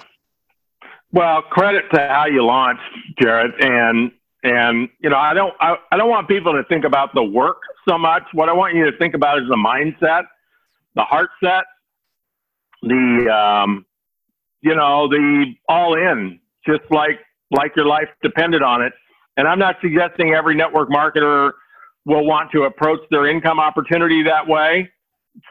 [1.12, 2.84] Well, credit to how you launched,
[3.20, 4.12] Jared, and
[4.43, 7.57] and you know I don't I, I don't want people to think about the work
[7.88, 8.24] so much.
[8.34, 10.24] What I want you to think about is the mindset,
[10.95, 11.64] the heart set,
[12.84, 13.86] the um,
[14.62, 18.93] you know the all in, just like like your life depended on it.
[19.36, 21.53] And I'm not suggesting every network marketer
[22.05, 24.91] will want to approach their income opportunity that way.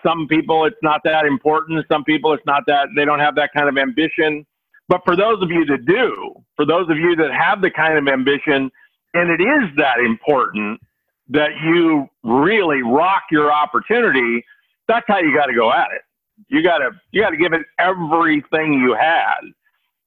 [0.06, 1.84] Some people it's not that important.
[1.90, 4.46] Some people it's not that they don't have that kind of ambition
[4.88, 7.98] but for those of you that do, for those of you that have the kind
[7.98, 8.70] of ambition,
[9.14, 10.80] and it is that important
[11.28, 14.44] that you really rock your opportunity,
[14.86, 16.02] that's how you got to go at it.
[16.48, 19.40] You got to you got to give it everything you had.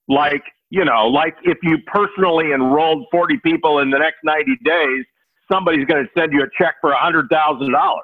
[0.08, 5.06] Like, you know, like if you personally enrolled 40 people in the next 90 days,
[5.52, 8.00] somebody's going to send you a check for $100,000.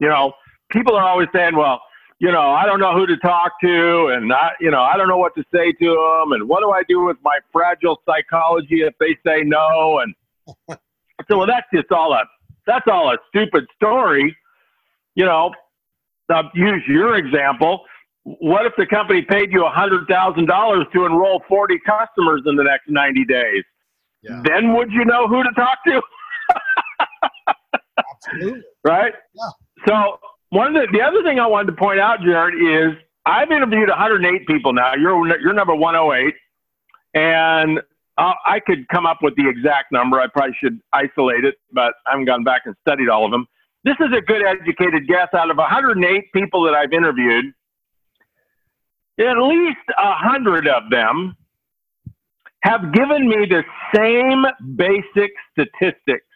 [0.00, 0.32] You know,
[0.70, 1.80] people are always saying, well,
[2.20, 5.08] you know, I don't know who to talk to, and I, you know, I don't
[5.08, 8.82] know what to say to them, and what do I do with my fragile psychology
[8.82, 10.00] if they say no?
[10.00, 10.14] And
[11.28, 12.24] so, well, that's just all a
[12.66, 14.34] that's all a stupid story.
[15.16, 15.50] You know,
[16.30, 17.80] I'll use your example.
[18.22, 22.56] What if the company paid you a hundred thousand dollars to enroll forty customers in
[22.56, 23.64] the next ninety days?
[24.22, 24.40] Yeah.
[24.46, 26.00] Then would you know who to talk to?
[27.98, 28.62] Absolutely.
[28.82, 29.12] Right.
[29.34, 29.50] Yeah.
[29.86, 30.18] So
[30.54, 32.96] one of the, the other thing I wanted to point out, Jared, is
[33.26, 34.94] I've interviewed 108 people now.
[34.94, 36.34] You're you're number 108,
[37.14, 37.80] and
[38.16, 40.20] uh, I could come up with the exact number.
[40.20, 43.46] I probably should isolate it, but I haven't gone back and studied all of them.
[43.82, 45.28] This is a good educated guess.
[45.34, 47.46] Out of 108 people that I've interviewed,
[49.18, 51.36] at least a hundred of them
[52.60, 54.44] have given me the same
[54.76, 56.26] basic statistics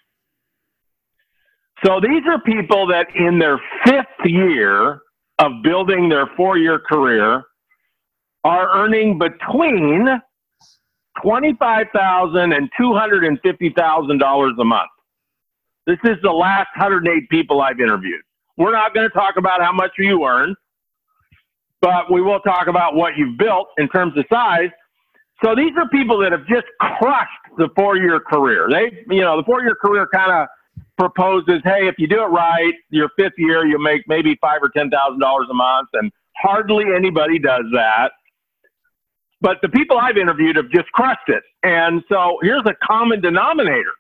[1.85, 5.01] so these are people that in their fifth year
[5.39, 7.45] of building their four year career
[8.45, 10.09] are earning between
[11.25, 14.91] $25,000 and $250,000 a month.
[15.87, 18.21] This is the last 108 people I've interviewed.
[18.57, 20.55] We're not going to talk about how much you earn,
[21.81, 24.71] but we will talk about what you've built in terms of size.
[25.45, 28.69] So these are people that have just crushed the four year career.
[28.69, 30.49] They, you know, the four year career kind of
[30.99, 34.69] proposes, hey, if you do it right, your fifth year you'll make maybe five or
[34.69, 38.11] ten thousand dollars a month, and hardly anybody does that.
[39.41, 41.43] But the people I've interviewed have just crushed it.
[41.63, 43.93] And so here's a common denominator.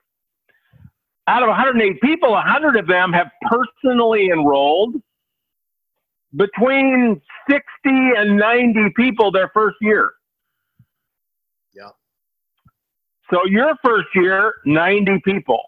[1.28, 4.94] Out of 108 people, 100 of them have personally enrolled
[6.34, 10.12] between 60 and 90 people their first year.
[11.74, 11.90] Yeah.
[13.30, 15.60] So your first year, 90 people.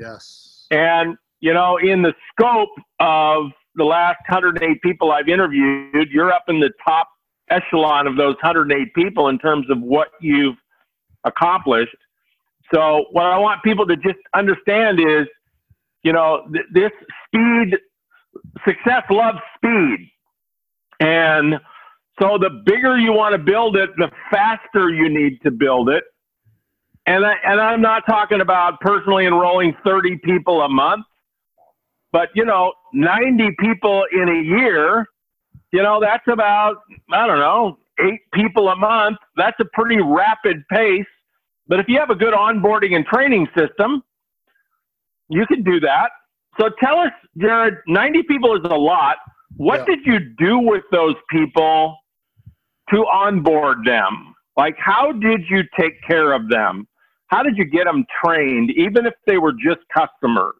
[0.00, 0.66] Yes.
[0.70, 2.70] And, you know, in the scope
[3.00, 7.08] of the last 108 people I've interviewed, you're up in the top
[7.50, 10.56] echelon of those 108 people in terms of what you've
[11.24, 11.96] accomplished.
[12.72, 15.26] So, what I want people to just understand is,
[16.02, 16.92] you know, th- this
[17.26, 17.76] speed,
[18.64, 20.08] success loves speed.
[21.00, 21.54] And
[22.20, 26.04] so, the bigger you want to build it, the faster you need to build it.
[27.10, 31.04] And, I, and I'm not talking about personally enrolling 30 people a month,
[32.12, 35.06] but, you know, 90 people in a year,
[35.72, 36.76] you know, that's about,
[37.12, 39.18] I don't know, eight people a month.
[39.36, 41.04] That's a pretty rapid pace.
[41.66, 44.04] But if you have a good onboarding and training system,
[45.28, 46.10] you can do that.
[46.60, 49.16] So tell us, Jared, 90 people is a lot.
[49.56, 49.96] What yeah.
[49.96, 51.96] did you do with those people
[52.90, 54.36] to onboard them?
[54.56, 56.86] Like, how did you take care of them?
[57.30, 60.54] How did you get them trained, even if they were just customers?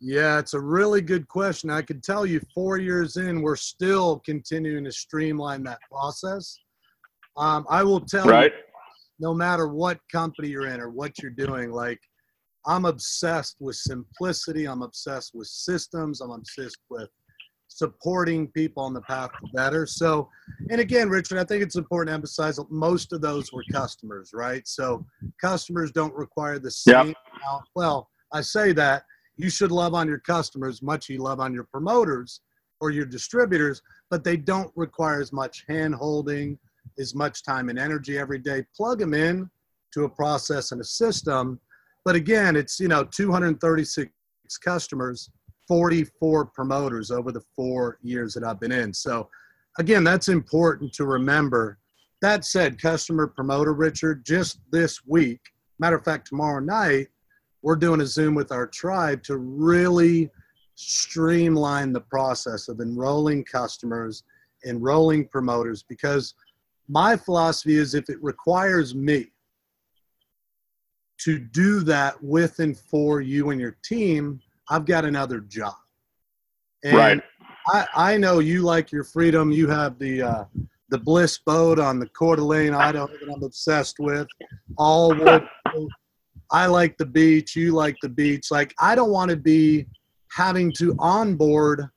[0.00, 1.70] Yeah, it's a really good question.
[1.70, 6.58] I can tell you, four years in, we're still continuing to streamline that process.
[7.36, 8.50] Um, I will tell right.
[8.50, 8.58] you,
[9.20, 12.00] no matter what company you're in or what you're doing, like
[12.66, 14.66] I'm obsessed with simplicity.
[14.66, 16.20] I'm obsessed with systems.
[16.20, 17.08] I'm obsessed with
[17.70, 19.86] supporting people on the path to better.
[19.86, 20.28] So,
[20.70, 24.30] and again, Richard, I think it's important to emphasize that most of those were customers,
[24.34, 24.66] right?
[24.66, 25.06] So,
[25.40, 26.94] customers don't require the same.
[26.94, 27.04] Yep.
[27.04, 27.64] Amount.
[27.74, 29.04] Well, I say that
[29.36, 32.40] you should love on your customers much you love on your promoters
[32.80, 36.58] or your distributors, but they don't require as much hand holding,
[36.98, 38.64] as much time and energy every day.
[38.76, 39.48] Plug them in
[39.94, 41.60] to a process and a system.
[42.04, 44.10] But again, it's, you know, 236
[44.58, 45.30] customers
[45.70, 48.92] 44 promoters over the four years that I've been in.
[48.92, 49.28] So,
[49.78, 51.78] again, that's important to remember.
[52.22, 55.38] That said, customer promoter Richard, just this week,
[55.78, 57.06] matter of fact, tomorrow night,
[57.62, 60.28] we're doing a Zoom with our tribe to really
[60.74, 64.24] streamline the process of enrolling customers,
[64.66, 66.34] enrolling promoters, because
[66.88, 69.30] my philosophy is if it requires me
[71.18, 74.40] to do that with and for you and your team,
[74.70, 75.74] I've got another job.
[76.84, 77.22] And right.
[77.68, 79.50] I, I know you like your freedom.
[79.50, 80.44] You have the uh,
[80.88, 84.26] the Bliss boat on the Coeur d'Alene, Idaho that I'm obsessed with.
[84.78, 85.46] All wood.
[86.50, 87.54] I like the beach.
[87.54, 88.50] You like the beach.
[88.50, 89.86] Like I don't want to be
[90.32, 91.88] having to onboard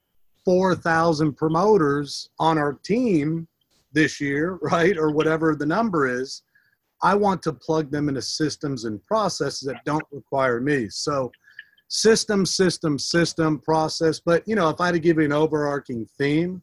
[0.43, 3.47] four thousand promoters on our team
[3.93, 6.41] this year, right, or whatever the number is.
[7.03, 10.87] I want to plug them into systems and processes that don't require me.
[10.89, 11.31] So
[11.93, 14.19] system, system, system, process.
[14.19, 16.61] But you know, if I had to give you an overarching theme,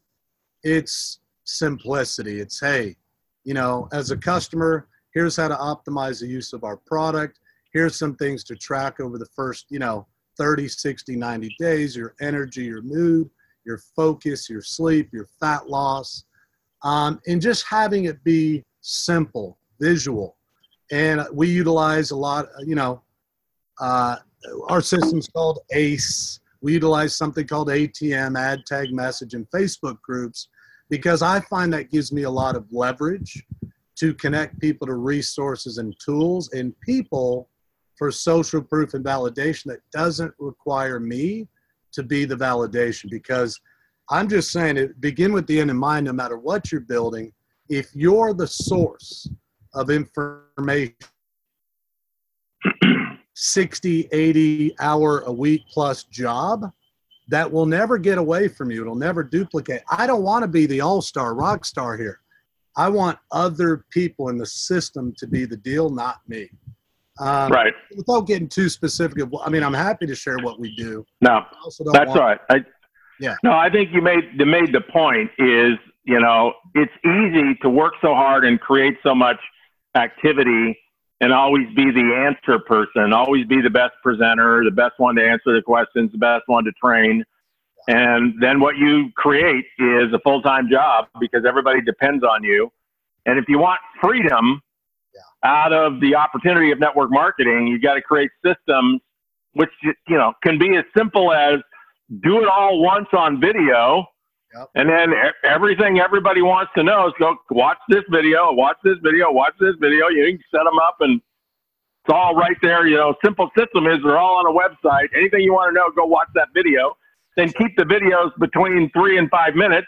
[0.61, 2.41] it's simplicity.
[2.41, 2.97] It's hey,
[3.45, 7.39] you know, as a customer, here's how to optimize the use of our product.
[7.71, 10.05] Here's some things to track over the first, you know,
[10.37, 13.29] 30, 60, 90 days, your energy, your mood,
[13.65, 16.25] your focus, your sleep, your fat loss,
[16.83, 20.35] um, and just having it be simple, visual.
[20.91, 23.01] And we utilize a lot, you know,
[23.79, 24.17] uh,
[24.69, 26.39] our system's called ACE.
[26.61, 30.47] We utilize something called ATM, ad tag message, and Facebook groups
[30.89, 33.43] because I find that gives me a lot of leverage
[33.95, 37.49] to connect people to resources and tools and people
[37.97, 41.47] for social proof and validation that doesn't require me
[41.91, 43.59] to be the validation because
[44.09, 47.31] I'm just saying it begin with the end in mind no matter what you're building
[47.69, 49.29] if you're the source
[49.73, 50.95] of information
[53.33, 56.71] 60, 80 hour a week plus job
[57.29, 58.81] that will never get away from you.
[58.81, 59.83] It'll never duplicate.
[59.89, 62.19] I don't want to be the all star rock star here.
[62.75, 66.49] I want other people in the system to be the deal, not me.
[67.19, 67.73] Um, right.
[67.95, 71.05] Without getting too specific, I mean, I'm happy to share what we do.
[71.19, 71.41] No,
[71.93, 72.39] that's all right.
[72.49, 72.65] I,
[73.19, 73.35] yeah.
[73.43, 77.69] No, I think you made the made the point is you know it's easy to
[77.69, 79.37] work so hard and create so much
[79.95, 80.77] activity
[81.21, 85.23] and always be the answer person, always be the best presenter, the best one to
[85.23, 87.23] answer the questions, the best one to train.
[87.87, 92.71] And then what you create is a full time job because everybody depends on you.
[93.25, 94.61] And if you want freedom
[95.13, 95.21] yeah.
[95.49, 98.99] out of the opportunity of network marketing, you got to create systems
[99.53, 101.59] which you know can be as simple as
[102.23, 104.05] do it all once on video
[104.53, 104.69] Yep.
[104.75, 109.31] And then everything everybody wants to know is go watch this video, watch this video,
[109.31, 110.09] watch this video.
[110.09, 111.21] You can set them up and
[112.03, 112.87] it's all right there.
[112.87, 115.07] You know, simple system is they're all on a website.
[115.15, 116.97] Anything you want to know, go watch that video.
[117.37, 119.87] Then keep the videos between three and five minutes.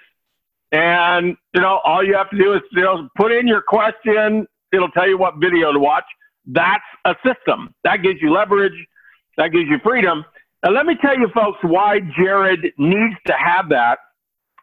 [0.72, 4.48] And, you know, all you have to do is, you know, put in your question.
[4.72, 6.06] It'll tell you what video to watch.
[6.46, 7.74] That's a system.
[7.84, 8.74] That gives you leverage.
[9.38, 10.24] That gives you freedom.
[10.64, 14.00] And let me tell you folks why Jared needs to have that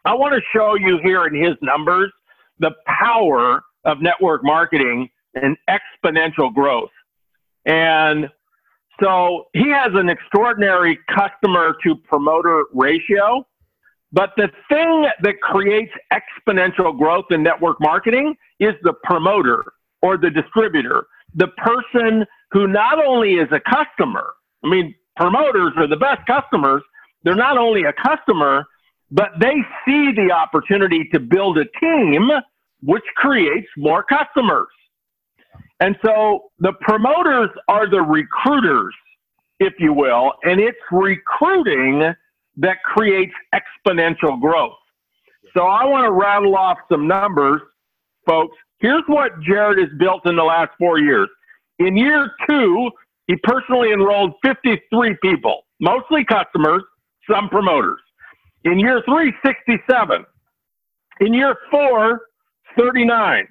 [0.05, 2.11] I want to show you here in his numbers
[2.59, 6.89] the power of network marketing and exponential growth.
[7.65, 8.29] And
[9.01, 13.45] so he has an extraordinary customer to promoter ratio.
[14.11, 19.63] But the thing that creates exponential growth in network marketing is the promoter
[20.01, 24.33] or the distributor, the person who not only is a customer,
[24.63, 26.81] I mean, promoters are the best customers.
[27.23, 28.65] They're not only a customer,
[29.11, 29.55] but they
[29.85, 32.29] see the opportunity to build a team
[32.83, 34.67] which creates more customers.
[35.79, 38.93] And so the promoters are the recruiters,
[39.59, 42.13] if you will, and it's recruiting
[42.57, 44.73] that creates exponential growth.
[45.55, 47.61] So I want to rattle off some numbers,
[48.25, 48.55] folks.
[48.79, 51.29] Here's what Jared has built in the last four years.
[51.79, 52.89] In year two,
[53.27, 55.63] he personally enrolled 53 people.
[55.79, 56.83] mostly customers,
[57.29, 57.99] some promoters.
[58.63, 60.25] In year three, 67.
[61.21, 62.21] In year four,
[62.77, 63.47] 39.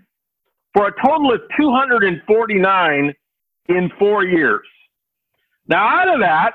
[0.72, 3.14] For a total of 249
[3.68, 4.66] in four years.
[5.66, 6.54] Now, out of that,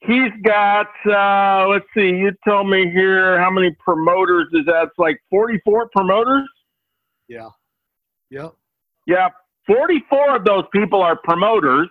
[0.00, 4.88] he's got, uh, let's see, you tell me here how many promoters is that?
[4.88, 6.48] It's like 44 promoters?
[7.28, 7.48] Yeah.
[8.30, 8.54] Yep.
[9.06, 9.28] Yeah.
[9.66, 11.88] 44 of those people are promoters.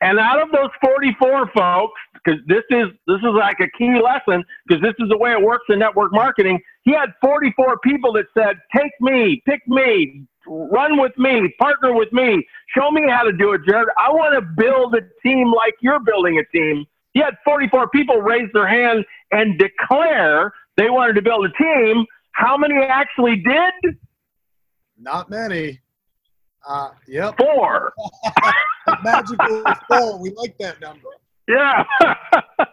[0.00, 4.44] And out of those 44 folks, because this is this is like a key lesson,
[4.66, 6.60] because this is the way it works in network marketing.
[6.82, 12.12] He had 44 people that said, "Take me, pick me, run with me, partner with
[12.12, 12.46] me,
[12.76, 13.88] show me how to do it, Jared.
[13.98, 18.20] I want to build a team like you're building a team." He had 44 people
[18.20, 22.06] raise their hand and declare they wanted to build a team.
[22.32, 23.96] How many actually did?
[24.96, 25.80] Not many.
[26.66, 27.34] Uh, yep.
[27.38, 27.92] Four.
[29.04, 30.18] Magical four.
[30.18, 31.08] We like that number.
[31.48, 31.84] Yeah.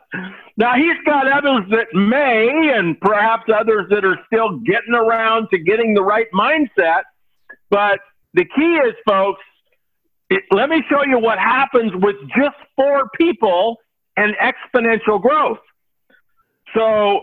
[0.57, 5.57] now he's got others that may, and perhaps others that are still getting around to
[5.57, 7.03] getting the right mindset.
[7.69, 7.99] But
[8.33, 9.41] the key is, folks,
[10.29, 13.77] it, let me show you what happens with just four people
[14.17, 15.59] and exponential growth.
[16.75, 17.21] So,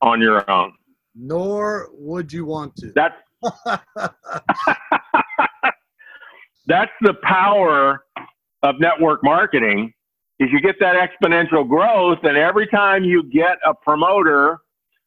[0.00, 0.72] on your own.
[1.14, 2.92] Nor would you want to.
[2.94, 3.14] That's
[6.66, 8.04] that's the power
[8.62, 9.92] of network marketing
[10.38, 14.58] is you get that exponential growth and every time you get a promoter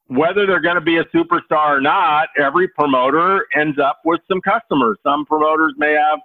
[0.08, 4.42] whether they're going to be a superstar or not every promoter ends up with some
[4.42, 6.20] customers some promoters may have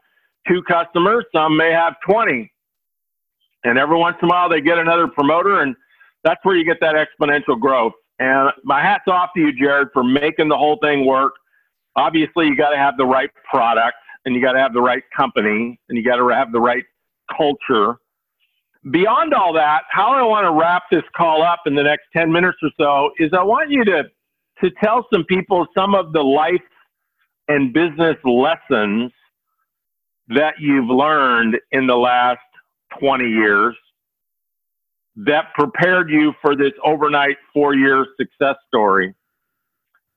[0.47, 2.51] two customers some may have 20
[3.65, 5.75] and every once in a while they get another promoter and
[6.25, 10.03] that's where you get that exponential growth and my hat's off to you jared for
[10.03, 11.35] making the whole thing work
[11.97, 15.03] obviously you got to have the right product and you got to have the right
[15.17, 16.85] company and you got to have the right
[17.37, 17.97] culture.
[18.91, 22.31] Beyond all that, how I want to wrap this call up in the next 10
[22.31, 24.05] minutes or so is I want you to,
[24.63, 26.61] to tell some people some of the life
[27.49, 29.11] and business lessons
[30.29, 32.41] that you've learned in the last
[33.01, 33.77] 20 years
[35.17, 39.15] that prepared you for this overnight four year success story.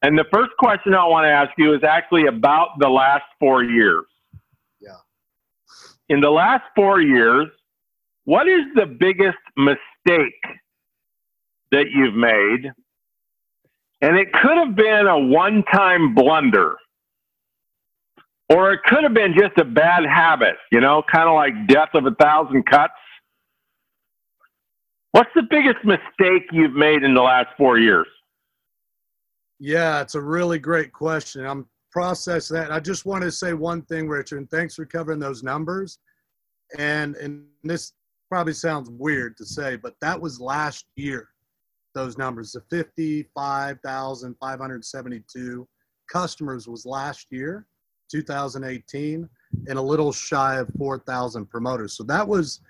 [0.04, 3.64] And the first question I want to ask you is actually about the last four
[3.64, 4.06] years.
[4.80, 4.98] Yeah.
[6.10, 7.48] In the last four years,
[8.26, 10.42] what is the biggest mistake
[11.72, 12.72] that you've made?
[14.02, 16.76] And it could have been a one time blunder,
[18.50, 21.90] or it could have been just a bad habit, you know, kind of like death
[21.94, 22.94] of a thousand cuts.
[25.12, 28.08] What's the biggest mistake you've made in the last four years?
[29.60, 31.46] Yeah, it's a really great question.
[31.46, 32.72] I'm processing that.
[32.72, 36.00] I just want to say one thing, Richard, and thanks for covering those numbers.
[36.80, 37.92] And and this
[38.30, 41.28] probably sounds weird to say, but that was last year.
[41.94, 45.68] Those numbers, the 55,572
[46.10, 47.68] customers was last year,
[48.12, 49.30] 2018,
[49.68, 51.94] and a little shy of 4,000 promoters.
[51.94, 52.62] So that was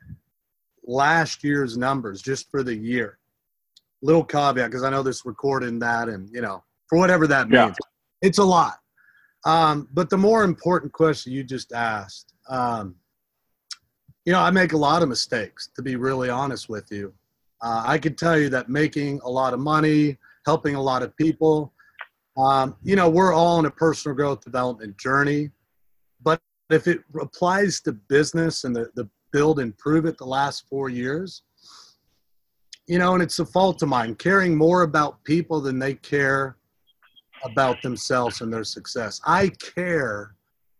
[0.86, 3.18] last year's numbers just for the year.
[4.02, 7.76] Little caveat because I know this recording that, and you know, for whatever that means.
[7.82, 8.28] Yeah.
[8.28, 8.78] It's a lot.
[9.46, 12.96] Um, but the more important question you just asked, um,
[14.26, 17.14] you know, I make a lot of mistakes, to be really honest with you.
[17.62, 21.16] Uh, I could tell you that making a lot of money, helping a lot of
[21.16, 21.74] people,
[22.38, 25.50] um, you know, we're all on a personal growth development journey.
[26.22, 30.90] But if it applies to business and the, the build and Pruvit the last four
[30.90, 31.44] years,
[32.88, 36.58] you know, and it's a fault of mine, caring more about people than they care
[37.44, 39.20] about themselves and their success.
[39.26, 40.36] I care.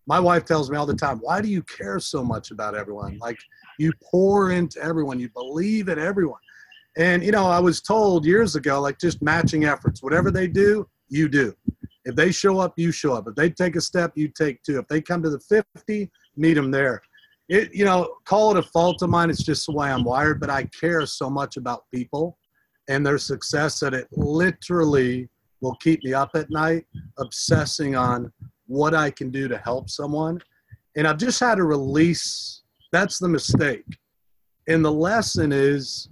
[0.08, 3.18] my wife tells me all the time, why do you care so much about everyone?
[3.20, 3.40] Like
[3.80, 6.40] you pour into everyone, you believe in everyone.
[6.98, 10.88] And, you know, I was told years ago, like just matching efforts, whatever they do,
[11.12, 11.54] you do.
[12.06, 13.28] If they show up, you show up.
[13.28, 14.80] If they take a step, you take two.
[14.80, 17.02] If they come to the 50, meet them there.
[17.48, 19.30] It, you know, call it a fault of mine.
[19.30, 22.38] It's just the way I'm wired, but I care so much about people
[22.88, 25.30] and their success that it literally
[25.62, 26.86] will keep me up at night
[27.20, 28.32] obsessing on
[28.66, 30.40] what I can do to help someone.
[30.96, 33.86] And I've just had to release that's the mistake.
[34.68, 36.10] And the lesson is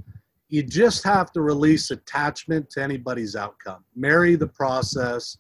[0.50, 3.84] you just have to release attachment to anybody's outcome.
[3.95, 5.38] Marry the process,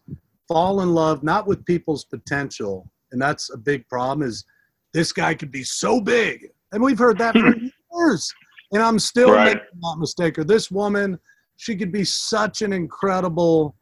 [0.47, 2.89] fall in love not with people's potential.
[3.11, 4.45] And that's a big problem is
[4.93, 6.49] this guy could be so big.
[6.71, 7.55] And we've heard that for
[7.93, 8.33] years.
[8.71, 9.55] And I'm still right.
[9.55, 10.37] making that mistake.
[10.37, 11.19] Or this woman,
[11.57, 13.75] she could be such an incredible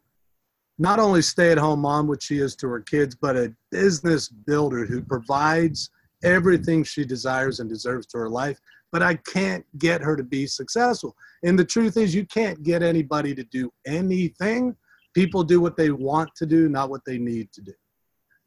[0.79, 4.29] not only stay at home mom, which she is to her kids, but a business
[4.29, 5.89] builder who provides
[6.23, 8.59] everything she desires and deserves to her life.
[8.91, 11.15] But I can't get her to be successful.
[11.43, 14.75] And the truth is, you can't get anybody to do anything.
[15.13, 17.73] People do what they want to do, not what they need to do.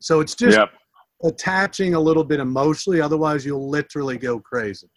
[0.01, 0.71] So it's just yep.
[1.25, 3.01] attaching a little bit emotionally.
[3.01, 4.89] Otherwise, you'll literally go crazy.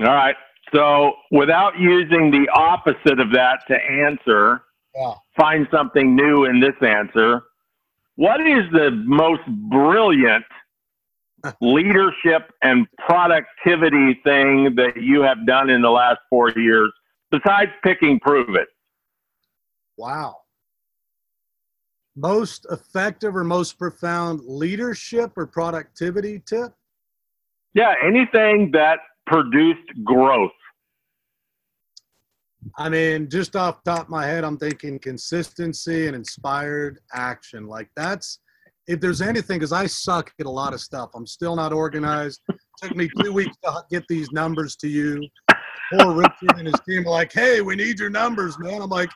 [0.00, 0.36] All right.
[0.72, 4.62] So without using the opposite of that to answer,
[4.94, 5.14] yeah.
[5.36, 7.42] find something new in this answer.
[8.16, 10.44] What is the most brilliant
[11.60, 16.92] leadership and productivity thing that you have done in the last four years
[17.30, 18.66] besides picking Pruvit?
[19.96, 20.36] Wow.
[22.16, 26.72] Most effective or most profound leadership or productivity tip?
[27.74, 30.50] Yeah, anything that produced growth.
[32.76, 37.66] I mean, just off top of my head, I'm thinking consistency and inspired action.
[37.66, 38.40] Like that's
[38.88, 41.10] if there's anything, because I suck at a lot of stuff.
[41.14, 42.40] I'm still not organized.
[42.48, 45.22] It took me two weeks to get these numbers to you.
[45.92, 49.10] Poor Richard and his team are like, "Hey, we need your numbers, man." I'm like,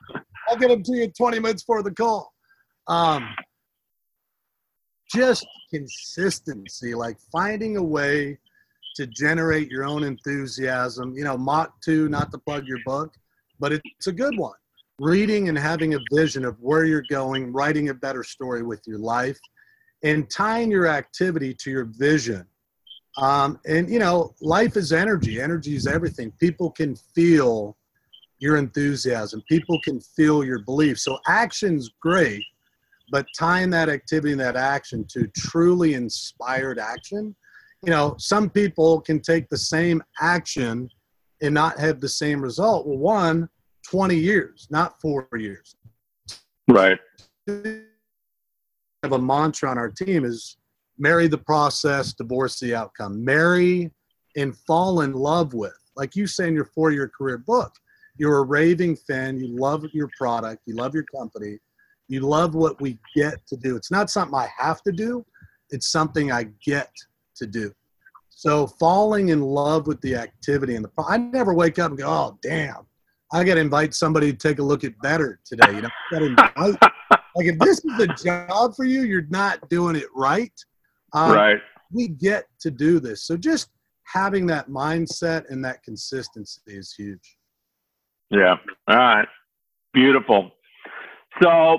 [0.48, 2.32] "I'll get them to you 20 minutes for the call."
[2.86, 3.34] Um,
[5.14, 8.38] just consistency, like finding a way
[8.96, 11.14] to generate your own enthusiasm.
[11.14, 13.14] You know, Mach 2, not to plug your book,
[13.58, 14.56] but it's a good one.
[14.98, 18.98] Reading and having a vision of where you're going, writing a better story with your
[18.98, 19.38] life,
[20.02, 22.46] and tying your activity to your vision.
[23.18, 26.32] Um, and, you know, life is energy, energy is everything.
[26.40, 27.76] People can feel
[28.38, 30.98] your enthusiasm, people can feel your belief.
[30.98, 32.42] So, action's great,
[33.12, 37.36] but tying that activity and that action to truly inspired action.
[37.84, 40.88] You know, some people can take the same action
[41.42, 42.86] and not have the same result.
[42.86, 43.48] Well, one,
[43.88, 45.76] 20 years, not four years.
[46.68, 46.98] Right.
[49.02, 50.56] Have a mantra on our team is
[50.96, 53.24] marry the process, divorce the outcome.
[53.24, 53.90] Marry
[54.36, 55.76] and fall in love with.
[55.96, 57.72] Like you say in your four year career book,
[58.16, 59.38] you're a raving fan.
[59.38, 60.62] You love your product.
[60.66, 61.58] You love your company.
[62.06, 63.74] You love what we get to do.
[63.74, 65.24] It's not something I have to do,
[65.70, 66.90] it's something I get
[67.36, 67.72] to do.
[68.28, 72.06] So falling in love with the activity and the I never wake up and go,
[72.06, 72.86] oh damn,
[73.32, 75.74] I got to invite somebody to take a look at better today.
[75.74, 76.76] You know, invite,
[77.34, 80.52] like if this is a job for you, you're not doing it right.
[81.12, 81.58] Um, right.
[81.92, 83.70] We get to do this, so just
[84.04, 87.38] having that mindset and that consistency is huge.
[88.30, 88.56] Yeah.
[88.88, 89.28] All right.
[89.92, 90.50] Beautiful.
[91.42, 91.78] So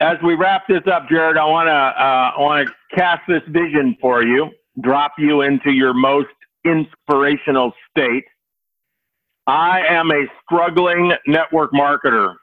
[0.00, 3.42] as we wrap this up, Jared, I want to uh, I want to cast this
[3.48, 6.28] vision for you drop you into your most
[6.64, 8.24] inspirational state.
[9.46, 12.34] I am a struggling network marketer.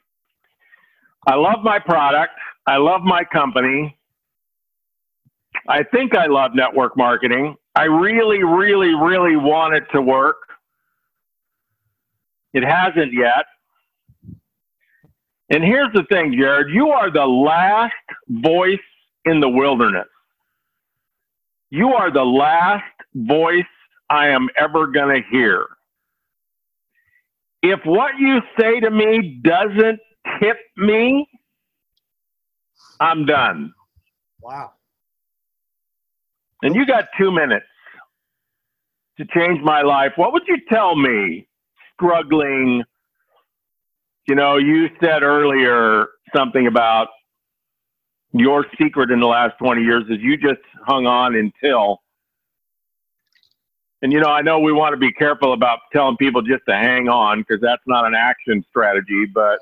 [1.27, 2.33] I love my product.
[2.65, 3.97] I love my company.
[5.67, 7.55] I think I love network marketing.
[7.75, 10.37] I really, really, really want it to work.
[12.53, 13.45] It hasn't yet.
[15.49, 17.93] And here's the thing, Jared you are the last
[18.29, 18.79] voice
[19.25, 20.07] in the wilderness.
[21.69, 23.65] You are the last voice
[24.09, 25.67] I am ever going to hear.
[27.61, 29.99] If what you say to me doesn't
[30.41, 31.27] tip me,
[32.99, 33.73] I'm done.
[34.41, 34.71] Wow.
[36.63, 37.65] And you got two minutes
[39.17, 40.13] to change my life.
[40.15, 41.47] What would you tell me
[41.93, 42.83] struggling?
[44.27, 47.07] You know, you said earlier something about
[48.33, 52.01] your secret in the last 20 years is you just hung on until
[54.01, 56.75] and you know i know we want to be careful about telling people just to
[56.75, 59.59] hang on because that's not an action strategy but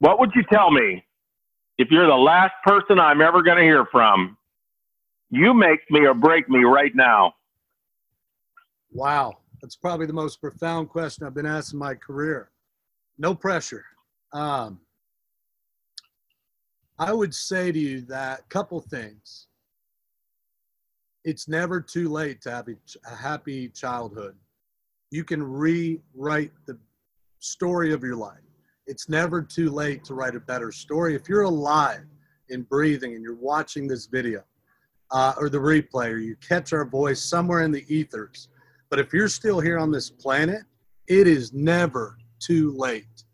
[0.00, 1.04] what would you tell me
[1.78, 4.36] if you're the last person i'm ever going to hear from
[5.30, 7.34] You make me or break me right now.
[8.92, 9.38] Wow.
[9.60, 12.50] That's probably the most profound question I've been asked in my career.
[13.18, 13.84] No pressure.
[14.32, 14.80] Um,
[16.98, 19.48] I would say to you that a couple things.
[21.24, 24.34] It's never too late to have a happy childhood.
[25.10, 26.78] You can rewrite the
[27.40, 28.38] story of your life.
[28.88, 31.14] It's never too late to write a better story.
[31.14, 32.06] If you're alive
[32.48, 34.42] and breathing and you're watching this video
[35.10, 38.48] uh, or the replay or you catch our voice somewhere in the ethers,
[38.88, 40.62] but if you're still here on this planet,
[41.06, 43.24] it is never too late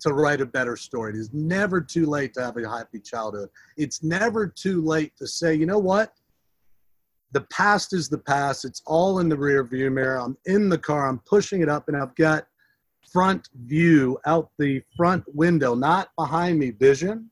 [0.00, 1.12] to write a better story.
[1.12, 3.50] It is never too late to have a happy childhood.
[3.76, 6.14] It's never too late to say, you know what?
[7.32, 8.64] The past is the past.
[8.64, 10.18] It's all in the rear view mirror.
[10.18, 11.08] I'm in the car.
[11.08, 12.46] I'm pushing it up, and I've got
[13.14, 17.30] front view out the front window, not behind me vision.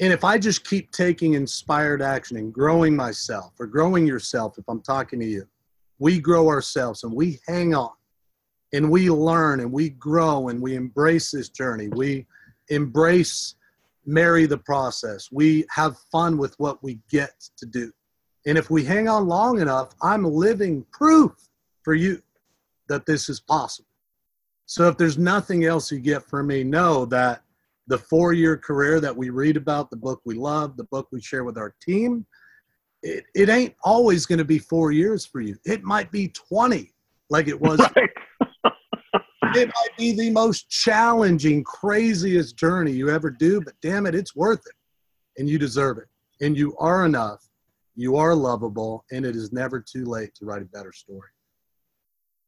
[0.00, 4.64] And if I just keep taking inspired action and growing myself or growing yourself, if
[4.68, 5.48] I'm talking to you,
[5.98, 7.90] we grow ourselves and we hang on
[8.74, 11.88] and we learn and we grow and we embrace this journey.
[11.88, 12.26] We
[12.68, 13.54] embrace,
[14.04, 15.30] marry the process.
[15.32, 17.90] We have fun with what we get to do.
[18.46, 21.32] And if we hang on long enough, I'm living proof
[21.82, 22.22] for you
[22.90, 23.87] that this is possible.
[24.68, 27.42] So if there's nothing else you get from me, know that
[27.86, 31.22] the four year career that we read about, the book we love, the book we
[31.22, 32.26] share with our team,
[33.02, 35.56] it, it ain't always going to be four years for you.
[35.64, 36.92] It might be 20
[37.30, 38.10] like it was right
[39.54, 44.36] it might be the most challenging, craziest journey you ever do, but damn it, it's
[44.36, 45.40] worth it.
[45.40, 46.08] And you deserve it.
[46.44, 47.42] And you are enough.
[47.96, 51.30] You are lovable, and it is never too late to write a better story.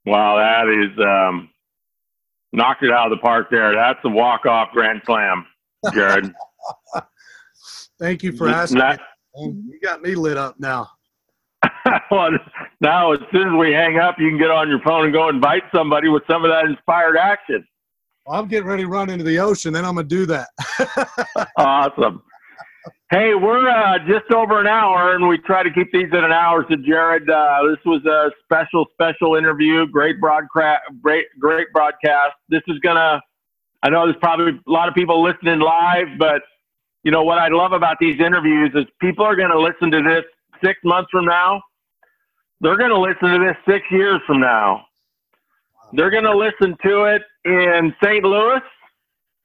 [0.04, 1.48] Wow, that is um,
[2.52, 3.74] knocked it out of the park there.
[3.74, 5.46] That's a walk off grand slam,
[5.92, 6.32] Jared.
[7.98, 8.78] Thank you for asking.
[8.78, 9.00] Not,
[9.36, 10.88] you got me lit up now.
[12.10, 12.30] well,
[12.80, 15.28] now as soon as we hang up, you can get on your phone and go
[15.28, 17.66] invite somebody with some of that inspired action.
[18.26, 20.48] Well, I'm getting ready to run into the ocean, then I'm gonna do that.
[21.56, 22.22] awesome.
[23.10, 26.32] Hey, we're uh, just over an hour, and we try to keep these at an
[26.32, 26.64] hour.
[26.70, 29.86] So, Jared, uh, this was a special, special interview.
[29.86, 30.82] Great broadcast.
[31.02, 32.34] Great, great broadcast.
[32.48, 33.20] This is gonna.
[33.82, 36.42] I know there's probably a lot of people listening live, but
[37.02, 40.02] you know what I love about these interviews is people are going to listen to
[40.02, 40.24] this
[40.62, 41.62] six months from now
[42.60, 44.84] they're going to listen to this six years from now.
[45.94, 48.22] They're going to listen to it in St.
[48.22, 48.60] Louis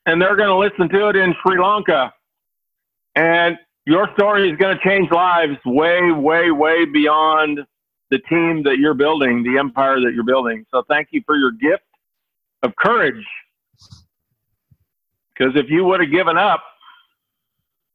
[0.06, 2.14] and they're going to listen to it in Sri Lanka.
[3.16, 7.60] And your story is going to change lives way, way, way beyond
[8.10, 10.66] the team that you're building, the empire that you're building.
[10.72, 11.84] So thank you for your gift
[12.64, 13.26] of courage.
[15.34, 16.64] Because if you would have given up,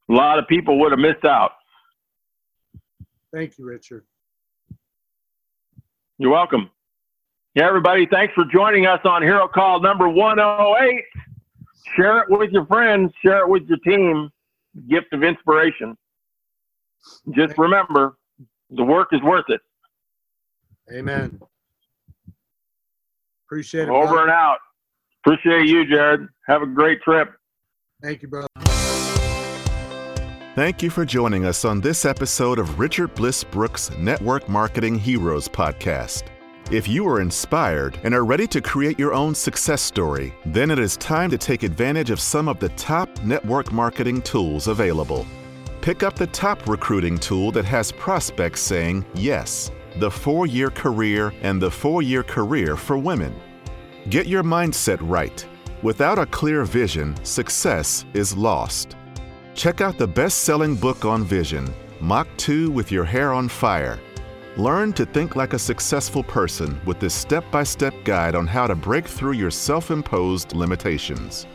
[0.09, 1.53] a lot of people would have missed out.
[3.33, 4.05] Thank you, Richard.
[6.19, 6.71] You're welcome.
[7.55, 11.03] Yeah, everybody, thanks for joining us on Hero Call number 108.
[11.97, 14.31] Share it with your friends, share it with your team.
[14.89, 15.97] Gift of inspiration.
[17.35, 18.17] Just remember,
[18.71, 19.61] the work is worth it.
[20.93, 21.41] Amen.
[23.47, 23.89] Appreciate it.
[23.89, 24.23] Over brother.
[24.23, 24.59] and out.
[25.25, 26.29] Appreciate you, Jared.
[26.47, 27.31] Have a great trip.
[28.03, 28.47] Thank you, brother.
[30.55, 35.49] Thank you for joining us on this episode of Richard Bliss Brooke's Network Marketing Heroes
[35.49, 36.25] podcast.
[36.71, 40.79] If you are inspired and are ready to create your own success story, then it
[40.79, 45.27] is time to take advantage of some of the top network marketing tools available.
[45.81, 51.35] Pick up the top recruiting tool that has prospects saying yes, the four year career
[51.43, 53.35] and the four year career for women.
[54.09, 55.45] Get your mindset right.
[55.83, 58.95] Without a clear vision, success is lost.
[59.55, 63.99] Check out the best selling book on vision, Mach 2 with Your Hair on Fire.
[64.57, 68.67] Learn to think like a successful person with this step by step guide on how
[68.67, 71.47] to break through your self imposed limitations.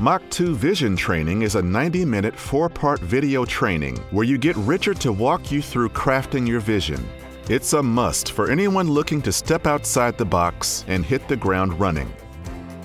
[0.00, 4.56] Mach 2 Vision Training is a 90 minute, four part video training where you get
[4.56, 7.06] Richard to walk you through crafting your vision.
[7.48, 11.78] It's a must for anyone looking to step outside the box and hit the ground
[11.80, 12.10] running.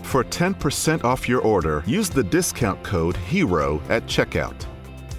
[0.02, 4.66] For 10% off your order, use the discount code HERO at checkout.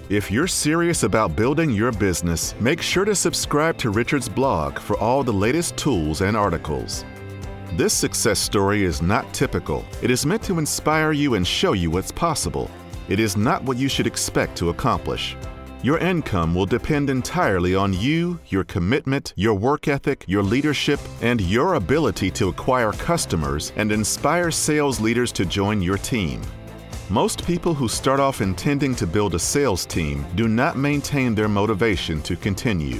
[0.09, 4.97] If you're serious about building your business, make sure to subscribe to Richard's blog for
[4.99, 7.03] all the latest tools and articles.
[7.73, 9.83] This success story is not typical.
[10.01, 12.71] It is meant to inspire you and show you what's possible.
[13.09, 15.35] It is not what you should expect to accomplish.
[15.83, 21.41] Your income will depend entirely on you, your commitment, your work ethic, your leadership, and
[21.41, 26.41] your ability to acquire customers and inspire sales leaders to join your team.
[27.09, 31.47] Most people who start off intending to build a sales team do not maintain their
[31.47, 32.99] motivation to continue.